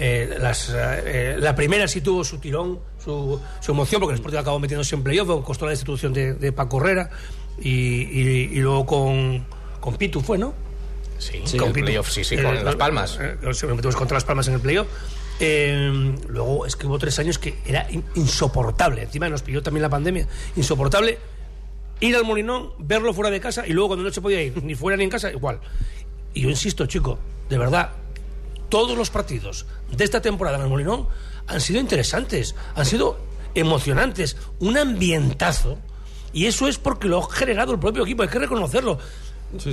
[0.00, 4.38] eh, las, eh, la primera sí tuvo su tirón, su, su emoción, porque el Sporting
[4.38, 7.10] acabó metiéndose en playoff, costó la destitución de, de Paco Herrera
[7.60, 9.44] y, y- y luego con,
[9.80, 10.54] con Pitu fue, ¿no?
[11.18, 11.86] Sí, Sí, con Pitu.
[11.86, 13.18] playoff, sí, sí, Eh, con Las Palmas.
[13.20, 14.86] eh, nos metimos contra Las Palmas en el playoff.
[15.40, 19.02] Eh, luego es que hubo tres años que era in- insoportable.
[19.02, 20.26] Encima nos pilló también la pandemia.
[20.56, 21.18] Insoportable
[22.00, 24.74] ir al Molinón, verlo fuera de casa y luego cuando no se podía ir, ni
[24.74, 25.60] fuera ni en casa, igual.
[26.34, 27.18] Y yo insisto, chico,
[27.48, 27.90] de verdad,
[28.68, 31.08] todos los partidos de esta temporada en el Molinón
[31.48, 33.18] han sido interesantes, han sido
[33.54, 35.78] emocionantes, un ambientazo.
[36.38, 38.98] Y eso es porque lo ha generado el propio equipo, hay que reconocerlo.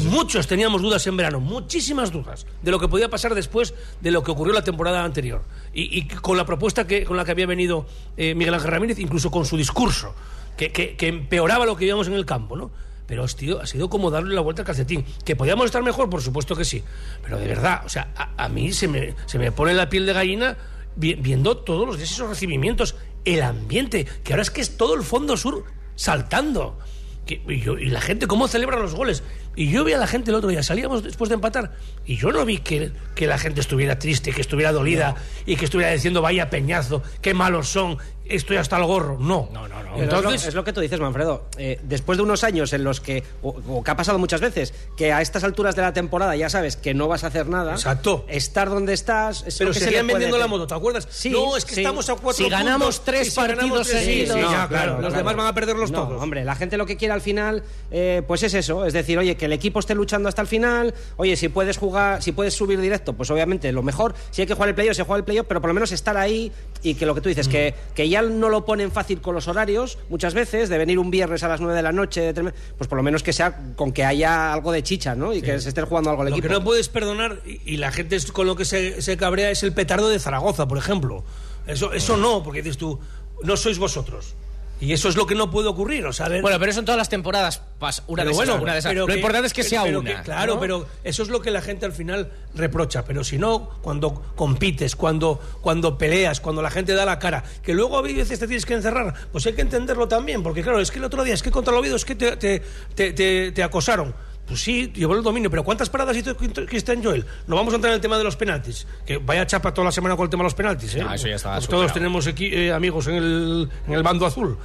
[0.09, 4.23] Muchos teníamos dudas en verano, muchísimas dudas de lo que podía pasar después de lo
[4.23, 5.43] que ocurrió la temporada anterior.
[5.73, 7.85] Y, y con la propuesta que, con la que había venido
[8.17, 10.15] eh, Miguel Ángel Ramírez, incluso con su discurso,
[10.57, 12.71] que, que- que empeoraba lo que veíamos en el campo, ¿no?
[13.05, 15.05] Pero ha sido, ha sido como darle la vuelta al calcetín.
[15.23, 16.09] ¿Que podíamos estar mejor?
[16.09, 16.81] Por supuesto que sí.
[17.21, 20.07] Pero de verdad, o sea, a, a mí se me, se me pone la piel
[20.07, 20.57] de gallina
[20.95, 24.95] vi- viendo todos los días esos recibimientos, el ambiente, que ahora es que es todo
[24.95, 26.77] el fondo sur saltando.
[27.25, 29.23] Que- y, yo- y la gente, cómo celebra los goles.
[29.55, 31.73] Y yo vi a la gente el otro día, salíamos después de empatar,
[32.05, 35.63] y yo no vi que, que la gente estuviera triste, que estuviera dolida, y que
[35.65, 37.97] estuviera diciendo, vaya peñazo, qué malos son,
[38.27, 39.17] estoy hasta el gorro.
[39.19, 39.75] No, no, no.
[39.95, 41.45] Pero Entonces, es, lo, es lo que tú dices, Manfredo.
[41.57, 44.73] Eh, después de unos años en los que, o, o que ha pasado muchas veces,
[44.97, 47.73] que a estas alturas de la temporada ya sabes que no vas a hacer nada.
[47.73, 48.25] Exacto.
[48.27, 49.43] Estar donde estás.
[49.47, 51.07] es Pero se seguían le puede vendiendo la moto, ¿te acuerdas?
[51.09, 51.81] Sí, no, es que sí.
[51.81, 54.35] estamos a cuatro Si ganamos puntos, tres y si ganamos tres- seguidos.
[54.35, 55.15] Sí, sí, No, ya, claro, Los claro.
[55.17, 56.21] demás van a perderlos No, todos.
[56.21, 59.37] hombre, la gente lo que quiere al final, eh, pues es eso, es decir, oye,
[59.37, 62.81] que el equipo esté luchando hasta el final, oye, si puedes jugar, si puedes subir
[62.81, 65.45] directo, pues obviamente lo mejor, si hay que jugar el playoff, se juega el playoff,
[65.47, 66.51] pero por lo menos estar ahí
[66.83, 69.47] y que lo que tú dices, que, que ya no lo ponen fácil con los
[69.47, 72.97] horarios, muchas veces, de venir un viernes a las 9 de la noche, pues por
[72.97, 75.33] lo menos que sea con que haya algo de chicha, ¿no?
[75.33, 76.47] Y que se esté jugando algo el Lo equipo.
[76.47, 79.63] que no puedes perdonar, y, la gente es con lo que se, se cabrea, es
[79.63, 81.23] el petardo de Zaragoza, por ejemplo.
[81.67, 82.99] Eso, eso no, porque dices tú,
[83.43, 84.35] no sois vosotros.
[84.81, 86.85] Y eso es lo que no puede ocurrir, o sea, ver- Bueno, pero eso en
[86.85, 88.03] todas las temporadas pasa.
[88.07, 88.91] Una Pero de esas, bueno, una de esas.
[88.91, 90.21] pero Lo importante es que sea pero una.
[90.21, 90.59] claro, ¿no?
[90.59, 93.05] pero eso es lo que la gente al final reprocha.
[93.05, 97.73] Pero si no, cuando compites, cuando, cuando peleas, cuando la gente da la cara, que
[97.73, 100.43] luego a veces te tienes que encerrar, pues hay que entenderlo también.
[100.43, 102.35] Porque claro, es que el otro día, es que contra el Oviedo, es que te,
[102.35, 104.13] te- te acosaron.
[104.47, 107.25] Pues sí, llevó el dominio, pero ¿cuántas paradas hizo Cristian Joel?
[107.47, 109.91] No vamos a entrar en el tema de los penaltis, que vaya chapa toda la
[109.91, 110.95] semana con el tema de los penaltis.
[110.95, 111.03] ¿eh?
[111.07, 114.57] Ah, eso ya Porque todos tenemos eh, amigos en el, en el bando azul.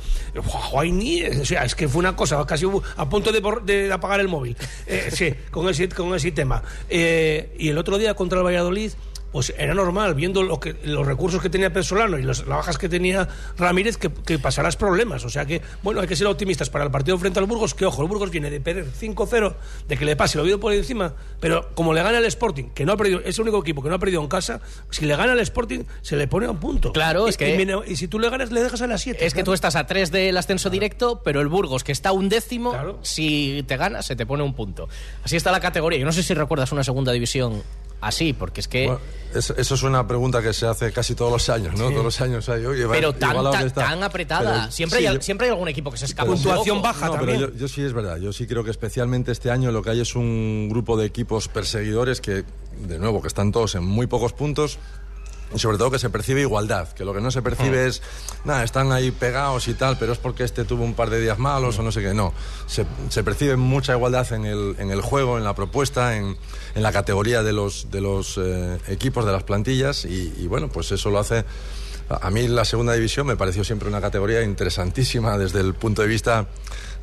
[0.76, 4.20] Ay, ni- o sea, es que fue una cosa, casi hubo- a punto de, apagar
[4.20, 4.54] el móvil.
[4.86, 6.62] Eh, sí, con ese, con ese tema.
[6.88, 8.92] Eh, y el otro día contra el Valladolid,
[9.32, 12.88] pues era normal, viendo lo que, los recursos que tenía Pesolano y las bajas que
[12.88, 15.24] tenía Ramírez, que, que pasarás problemas.
[15.24, 17.86] O sea que, bueno, hay que ser optimistas para el partido frente al Burgos, que
[17.86, 19.54] ojo, el Burgos viene de perder 5-0,
[19.88, 22.84] de que le pase el Oviedo por encima, pero como le gana el Sporting, que
[22.84, 25.14] no ha perdido, es el único equipo que no ha perdido en casa, si le
[25.16, 26.92] gana el Sporting, se le pone a un punto.
[26.92, 29.24] Claro, Y- es que- y si tú le ganas, le dejas a las 7.
[29.24, 32.12] Es que tú estás a tres del ascenso directo, pero el Burgos, que está a
[32.12, 34.88] un décimo, si te ganas, se te pone un punto.
[35.22, 35.98] Así está la categoría.
[36.00, 37.62] Yo no sé si recuerdas una segunda división
[38.00, 38.86] así, porque es que...
[38.86, 39.00] Bueno,
[39.32, 41.88] eso es una pregunta que se hace casi todos los años, ¿no?
[41.90, 44.62] Todos los años hay, oye, pero tan, tan, tan apretada.
[44.62, 46.24] Pero siempre, sí, hay, yo- siempre hay algún equipo que se escapa.
[46.24, 46.64] pero- un poco.
[47.06, 48.16] No, pero yo, yo sí es verdad.
[48.16, 51.46] Yo sí creo que especialmente este año lo que hay es un grupo de equipos
[51.46, 52.42] perseguidores que,
[52.80, 54.78] de nuevo, que están todos en muy pocos puntos.
[55.54, 58.02] Y sobre todo que se percibe igualdad, que lo que no se percibe es,
[58.44, 61.38] nada, están ahí pegados y tal, pero es porque este tuvo un par de días
[61.38, 62.14] malos o no sé qué.
[62.14, 62.32] No,
[62.66, 66.36] se, se percibe mucha igualdad en el, en el juego, en la propuesta, en,
[66.74, 70.68] en la categoría de los, de los eh, equipos, de las plantillas, y, y bueno,
[70.68, 71.44] pues eso lo hace
[72.20, 76.08] a mí la segunda división me pareció siempre una categoría interesantísima desde el punto de
[76.08, 76.48] vista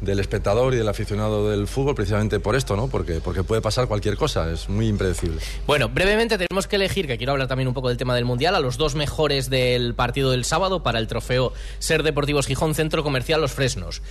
[0.01, 2.87] del espectador y del aficionado del fútbol, precisamente por esto, ¿no?
[2.87, 5.41] Porque, porque puede pasar cualquier cosa, es muy impredecible.
[5.65, 8.53] Bueno, brevemente tenemos que elegir, que quiero hablar también un poco del tema del Mundial,
[8.55, 13.03] a los dos mejores del partido del sábado para el trofeo Ser Deportivos Gijón Centro
[13.03, 14.01] Comercial Los Fresnos.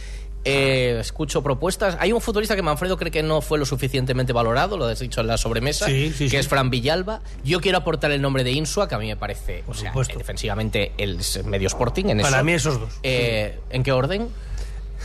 [0.49, 1.97] Eh, escucho propuestas.
[1.99, 5.21] Hay un futbolista que Manfredo cree que no fue lo suficientemente valorado, lo has dicho
[5.21, 6.37] en la sobremesa, Sí, sí, que sí.
[6.37, 7.21] es Fran Villalba.
[7.43, 10.93] Yo quiero aportar el nombre de Insua, que a mí me parece, o sea, defensivamente
[10.99, 12.05] el medio Sporting.
[12.11, 12.45] En Para eso.
[12.45, 12.91] mí esos dos.
[13.03, 14.29] Eh, ¿En qué orden?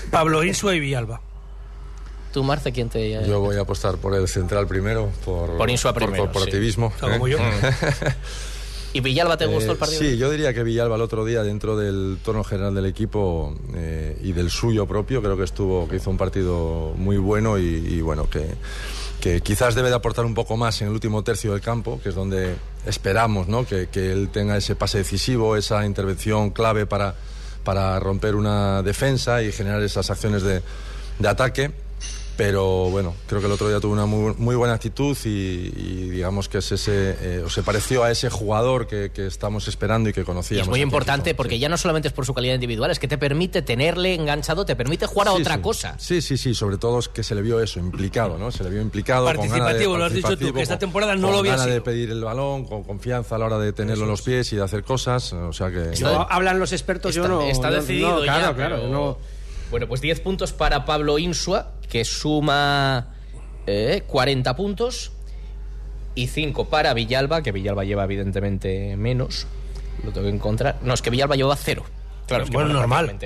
[0.10, 1.22] Pablo Insua y Villalba.
[2.34, 3.26] ¿Tú, Marce, quién te...?
[3.28, 6.92] Yo voy a apostar por el central primero, por, Por Insua primero, corporativismo.
[6.98, 7.02] sí.
[7.02, 7.38] Como yo.
[8.94, 10.02] ¿Y Villalba te gustó Eh, el partido?
[10.02, 14.18] Sí, yo diría que Villalba el otro día, dentro del tono general del equipo eh,
[14.22, 18.02] y del suyo propio, creo que estuvo, que hizo un partido muy bueno y, y
[18.02, 18.46] bueno, que,
[19.22, 22.10] que quizás debe de aportar un poco más en el último tercio del campo, que
[22.10, 23.66] es donde esperamos ¿no?
[23.66, 27.16] que, que él tenga ese pase decisivo, esa intervención clave para,
[27.64, 30.62] para romper una defensa y generar esas acciones de,
[31.20, 31.72] de ataque.
[32.44, 36.10] Pero bueno, creo que el otro día tuvo una muy, muy buena actitud y, y
[36.10, 40.10] digamos que es ese, eh, o se pareció a ese jugador que, que estamos esperando
[40.10, 40.64] y que Y conocíamos.
[40.64, 43.20] es muy importante porque ya no solamente es por su calidad individual, es que te
[43.20, 45.62] permite tenerle enganchado, te permite jugar a Sí, otra sí.
[45.62, 45.96] cosa.
[46.00, 48.52] Sí, sí, sí, sobre todo es que se le vio eso, implicado, ¿no?
[48.52, 49.26] Se le vio implicado.
[49.26, 51.52] con ganas de- Participativo, lo has dicho tú, que esta temporada no con lo había
[51.52, 54.52] ganas de pedir el balón, con confianza a la hora de tenerlo en los pies
[54.52, 55.96] y de hacer cosas, o sea que...
[55.96, 57.42] Yo- hablan los expertos, yo Está, no.
[57.44, 58.76] está yo- decidido no, claro, ya, claro.
[58.78, 59.18] pero- yo no-
[59.70, 63.10] Bueno, pues 10 puntos para Pablo Insua, que suma
[63.68, 65.12] eh, 40 puntos.
[66.16, 69.46] Y 5 para Villalba, que Villalba lleva evidentemente menos.
[70.04, 70.80] Lo tengo que encontrar.
[70.82, 71.84] No, es que Villalba lleva 0.
[72.28, 73.18] Claro, es que, bueno, normal.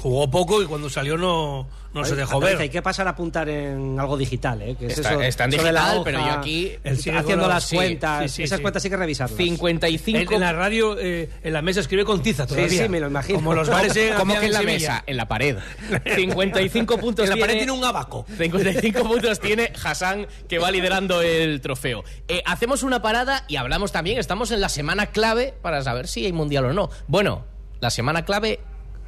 [0.00, 2.56] Jugó poco y cuando salió no, no se dejó ver.
[2.58, 4.76] Hay que pasar a apuntar en algo digital, ¿eh?
[4.78, 7.46] Que es Está- eso- está en eso de la digital, hoja, pero yo aquí- haciendo
[7.48, 8.22] las sí, cuentas.
[8.30, 8.62] sí, sí, esas sí.
[8.62, 9.36] cuentas hay que revisarlas.
[9.36, 12.82] 55 En, en la radio, eh, en la mesa escribe con tiza todavía.
[12.84, 13.38] sí, me lo imagino.
[13.38, 14.78] Como los bares en, ¿Cómo hacían que en la Sevilla.
[14.78, 15.04] mesa?
[15.06, 15.56] En la pared.
[16.16, 18.24] 55 puntos En la pared tiene- tiene un abaco.
[18.38, 22.04] 55 puntos tiene Hassan, que va liderando el trofeo.
[22.28, 26.24] Eh, hacemos una parada y hablamos también, estamos en la semana clave para saber si
[26.24, 26.90] hay mundial o no.
[27.06, 27.44] Bueno,
[27.80, 28.60] la semana clave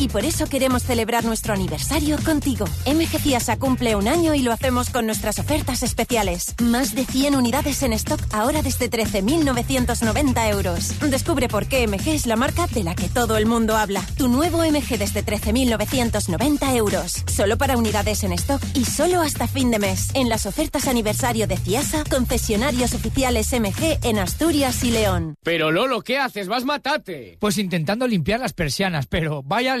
[0.00, 2.64] Y por eso queremos celebrar nuestro aniversario contigo.
[2.86, 6.54] MG Ciasa cumple un año y lo hacemos con nuestras ofertas especiales.
[6.62, 10.98] Más de 100 unidades en stock ahora desde 13.990 euros.
[11.10, 14.02] Descubre por qué MG es la marca de la que todo el mundo habla.
[14.16, 17.22] Tu nuevo MG desde 13.990 euros.
[17.26, 20.08] Solo para unidades en stock y solo hasta fin de mes.
[20.14, 25.34] En las ofertas aniversario de Ciasa, concesionarios oficiales MG en Asturias y León.
[25.42, 26.48] Pero Lolo, ¿qué haces?
[26.48, 27.36] Vas matate.
[27.38, 29.76] Pues intentando limpiar las persianas, pero vaya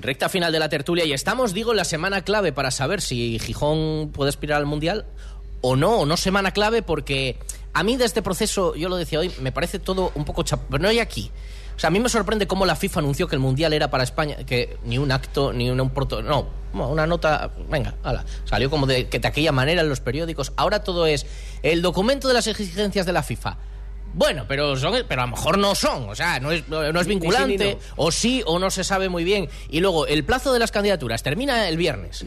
[0.00, 3.38] Recta final de la tertulia y estamos, digo, en la semana clave para saber si
[3.38, 5.06] Gijón puede aspirar al Mundial
[5.60, 7.38] o no, o no semana clave porque
[7.72, 10.60] a mí de este proceso, yo lo decía hoy, me parece todo un poco chap...
[10.70, 11.30] Pero no hay aquí.
[11.76, 14.04] O sea, a mí me sorprende cómo la FIFA anunció que el Mundial era para
[14.04, 16.22] España, que ni un acto, ni un proto...
[16.22, 17.50] No, una nota...
[17.70, 17.94] Venga.
[18.44, 20.52] Salió como de, que de aquella manera en los periódicos.
[20.56, 21.26] Ahora todo es
[21.62, 23.56] el documento de las exigencias de la FIFA.
[24.12, 27.06] Bueno, pero son, pero a lo mejor no son, o sea, no es, no es
[27.06, 29.48] vinculante, o sí o no se sabe muy bien.
[29.68, 32.24] Y luego, el plazo de las candidaturas termina el viernes.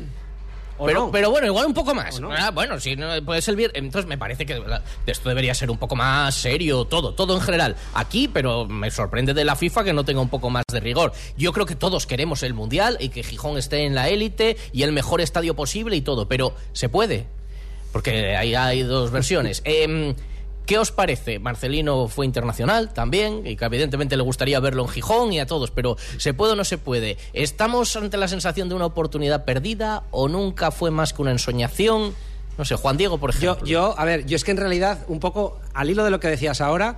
[0.86, 2.20] Pero, pero bueno, igual un poco más.
[2.38, 3.82] Ah, bueno, si no puede el viernes.
[3.82, 4.62] Entonces me parece que
[5.06, 7.76] esto debería ser un poco más serio, todo, todo en general.
[7.94, 11.14] Aquí, pero me sorprende de la FIFA que no tenga un poco más de rigor.
[11.38, 14.84] Yo creo que todos queremos el Mundial y que Gijón esté en la élite y
[14.84, 17.28] el mejor estadio posible y todo, pero ¿se puede?
[17.92, 19.62] Porque ahí hay dos versiones.
[19.76, 20.16] Eh,
[20.66, 21.40] ¿Qué os parece?
[21.40, 25.72] Marcelino fue internacional también, y que evidentemente le gustaría verlo en Gijón y a todos,
[25.72, 27.18] pero ¿se puede o no se puede?
[27.34, 32.14] ¿Estamos ante la sensación de una oportunidad perdida o nunca fue más que una ensoñación?
[32.58, 33.60] No sé, Juan Diego, por ejemplo.
[33.60, 36.20] Yo, yo, a ver, yo es que en realidad, un poco al hilo de lo
[36.20, 36.98] que decías ahora,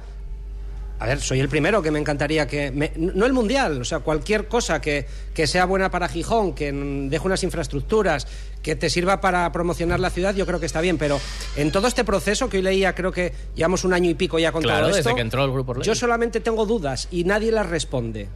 [0.99, 2.71] a ver, soy el primero que me encantaría que...
[2.97, 7.25] no el Mundial, o sea, cualquier cosa que, que, sea buena para Gijón, que deje
[7.25, 8.27] unas infraestructuras,
[8.61, 10.97] que te sirva para promocionar la ciudad, yo creo que está bien.
[10.97, 11.19] Pero
[11.57, 14.51] en todo este proceso, que hoy leía, creo que llevamos un año y pico ya
[14.51, 15.09] con claro, todo esto...
[15.09, 18.29] desde que entró el Grupo Yo solamente tengo dudas y nadie las responde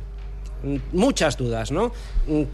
[0.91, 1.91] muchas dudas, ¿no?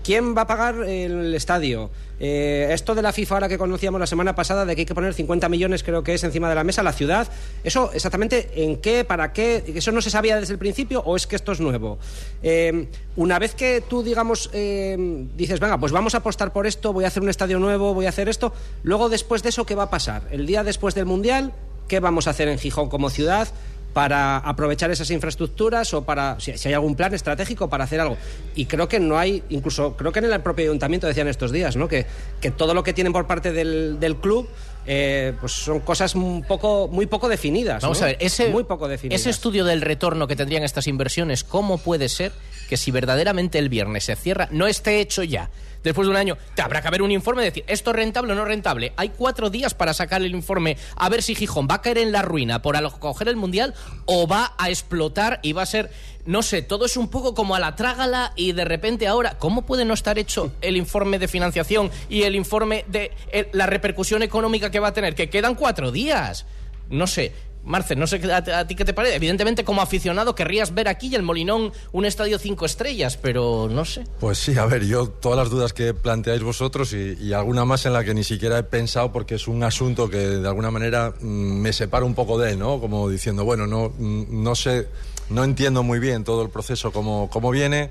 [0.03, 1.89] ¿Quién va a pagar el estadio?
[2.19, 4.95] Eh, esto de la FIFA ahora que conocíamos la semana pasada de que hay que
[4.95, 7.27] poner 50 millones creo que es encima de la mesa la ciudad,
[7.63, 11.27] eso exactamente en qué, para qué, eso no se sabía desde el principio o es
[11.27, 11.97] que esto es nuevo.
[12.41, 12.87] Eh,
[13.17, 14.95] una vez que tú digamos eh,
[15.35, 18.05] dices venga pues vamos a apostar por esto, voy a hacer un estadio nuevo, voy
[18.05, 18.53] a hacer esto,
[18.83, 21.51] luego después de eso qué va a pasar, el día después del mundial
[21.89, 23.49] qué vamos a hacer en Gijón como ciudad
[23.95, 28.17] para aprovechar esas infraestructuras o para si, hay algún plan estratégico para hacer algo.
[28.53, 31.77] Y creo que no hay, incluso creo que en el propio ayuntamiento decían estos días,
[31.77, 31.87] ¿no?
[31.87, 32.05] que,
[32.41, 34.49] que todo lo que tienen por parte del, del club
[34.85, 37.81] eh, pues son cosas un poco, muy poco definidas.
[37.83, 39.21] Vamos a ver, ese, muy poco definidas.
[39.21, 42.33] ese estudio del retorno que tendrían estas inversiones, ¿cómo puede ser
[42.67, 45.49] que si verdaderamente el viernes se cierra, no esté hecho ya?
[45.85, 48.33] Después de un año, te habrá que haber un informe de decir, esto es rentable
[48.33, 48.93] o no rentable.
[48.97, 52.11] Hay cuatro días para sacar el informe a ver si Gijón va a caer en
[52.11, 53.73] la ruina por acoger el Mundial
[54.05, 55.91] o va a explotar y va a ser
[56.25, 59.61] no sé, todo es un poco como a la trágala y de repente ahora, ¿cómo
[59.61, 64.23] puede no estar hecho el informe de financiación y el informe de eh, la repercusión
[64.23, 65.13] económica que va a tener?
[65.13, 66.47] Que quedan cuatro días.
[66.89, 67.31] No sé,
[67.65, 69.15] Marce, no sé a, ti qué te parece.
[69.15, 74.03] Evidentemente, como aficionado, querrías ver aquí el Molinón un estadio cinco estrellas, pero no sé.
[74.19, 77.93] Pues sí, a ver, yo todas las dudas que planteáis vosotros y, alguna más en
[77.93, 81.25] la que ni siquiera he pensado porque es un asunto que de alguna manera mm,
[81.25, 82.79] me separa un poco de él, ¿no?
[82.79, 84.87] Como diciendo, bueno, no, mm, no sé,
[85.29, 87.89] no entiendo muy bien todo el proceso como, como viene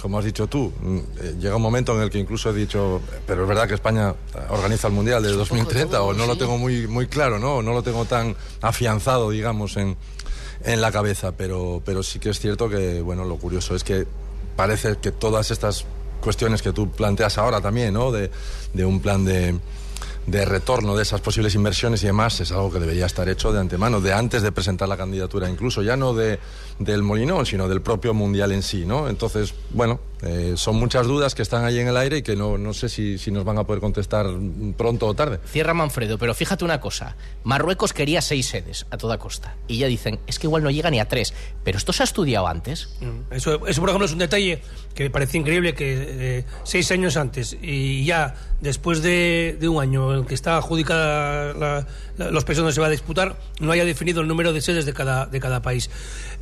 [0.00, 3.00] como has dicho tú, mm, eh, llega un momento en el que incluso he dicho,
[3.26, 4.14] pero es verdad que España
[4.50, 7.62] organiza el Mundial de 2030 o no lo tengo muy, muy claro, ¿no?
[7.62, 9.96] no lo tengo tan afianzado, digamos, en,
[10.64, 14.06] en la cabeza, pero, pero sí que es cierto que, bueno, lo curioso es que
[14.56, 15.84] parece que todas estas
[16.20, 18.12] cuestiones que tú planteas ahora también, ¿no?
[18.12, 18.30] De,
[18.72, 19.58] de un plan de,
[20.26, 23.60] de retorno de esas posibles inversiones y demás es algo que debería estar hecho de
[23.60, 26.38] antemano, de antes de presentar la candidatura, incluso ya no de
[26.78, 29.08] del Molinón, sino del propio Mundial en sí, ¿no?
[29.08, 32.56] Entonces, bueno, eh, son muchas dudas que están ahí en el aire y que no,
[32.56, 34.26] no sé si, si, nos van a poder contestar
[34.76, 35.40] pronto o tarde.
[35.46, 39.88] Cierra Manfredo, pero fíjate una cosa, Marruecos quería seis sedes a toda costa y ya
[39.88, 42.90] dicen, es que igual no llega ni a tres, pero esto se ha estudiado antes.
[43.00, 44.62] Mm, eso, eso por ejemplo, es un detalle
[44.94, 49.82] que me parece increíble que eh, seis años antes y ya después de, de un
[49.82, 51.86] año en que está adjudicada la,
[52.30, 54.92] los países donde se va a disputar, no haya definido el número de sedes de
[54.92, 55.90] cada, de cada país.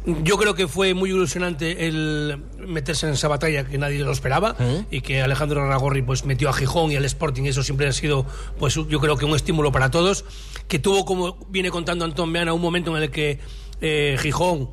[0.07, 4.57] Yo creo que fue muy ilusionante el meterse en esa batalla que nadie lo esperaba
[4.91, 7.45] y que Alejandro Ragorri pues metió a Gijón y al Sporting.
[7.45, 8.25] Eso siempre ha sido,
[8.59, 10.25] pues yo creo que un estímulo para todos.
[10.69, 13.41] Que tuvo, como viene contando Antón Meana, un momento en el que
[13.83, 14.71] eh, Gijón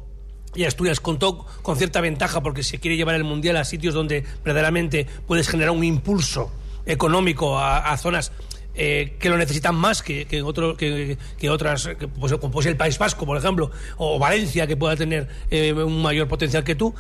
[0.56, 4.24] y Asturias contó con cierta ventaja porque se quiere llevar el Mundial a sitios donde
[4.46, 6.52] verdaderamente puedes generar un impulso
[6.86, 8.32] económico a zonas
[8.78, 10.44] eh, que lo necesitan más que, que,
[10.78, 15.28] que, que otras, pues, como el País Vasco, por ejemplo, o Valencia, que pueda tener
[15.50, 16.94] eh, un mayor potencial que tú.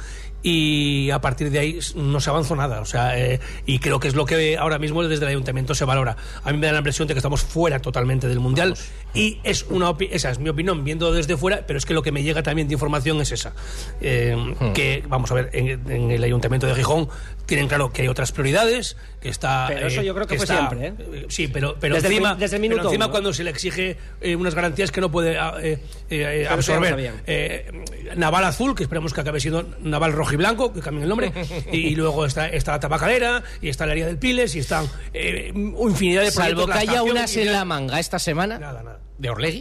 [0.43, 2.79] Y a partir de ahí no se avanzó nada.
[2.81, 5.83] O sea, eh, y creo que es lo que ahora mismo desde el ayuntamiento se
[5.85, 6.15] valora.
[6.43, 8.75] A mí me da la impresión de que estamos fuera totalmente del mundial
[9.13, 12.01] y es una opi- esa es mi opinión viendo desde fuera, pero es que lo
[12.03, 13.53] que me llega también de información es esa.
[14.01, 14.73] Eh, Hmm.
[14.73, 17.09] Que vamos a ver, en, en el ayuntamiento de Gijón
[17.45, 19.65] tienen claro que hay otras prioridades, que está.
[19.67, 20.93] Pero eso yo creo que fue está- siempre, ¿eh?
[21.13, 23.11] eh, Sí, pero, pero Desde el encima, mi- desde el pero minuto encima uno.
[23.11, 25.79] cuando se le exige eh, unas garantías que no puede ah, eh, eh,
[26.09, 27.13] eh, Pero absorber.
[27.25, 27.71] Eh,
[28.15, 31.31] Naval Azul, que esperemos que acabe siendo Naval Rojo y Blanco, que cambien el nombre,
[31.71, 34.85] y, y luego está, está la tabacalera, y está la área del Piles, y están
[35.13, 39.59] eh, infinidad de Salvo que haya unas en la manga esta semana de Orlegui.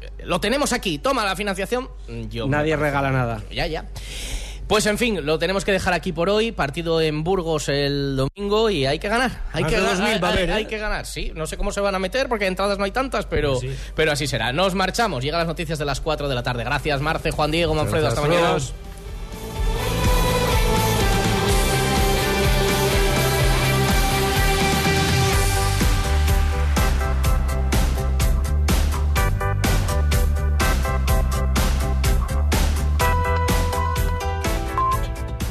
[0.00, 1.88] Eh, Lo tenemos aquí, toma la financiación.
[2.08, 3.42] Mm, Yo Nadie regala nada.
[3.50, 3.86] Ya, ya.
[4.66, 6.50] Pues en fin, lo tenemos que dejar aquí por hoy.
[6.50, 9.42] Partido en Burgos el domingo y hay que ganar.
[9.52, 9.96] Hay que de ganar.
[9.98, 10.52] 2000 va a hay, haber, ¿eh?
[10.54, 11.32] hay que ganar, sí.
[11.34, 13.68] No sé cómo se van a meter porque entradas no hay tantas, pero, Sí.
[13.94, 14.54] pero así será.
[14.54, 15.22] Nos marchamos.
[15.22, 16.64] Llegan las noticias de las 4 de la tarde.
[16.64, 18.08] Gracias, Marce, Juan Diego, Manfredo.
[18.08, 18.40] Hasta gracias.
[18.40, 18.56] mañana.
[18.56, 18.72] Adiós.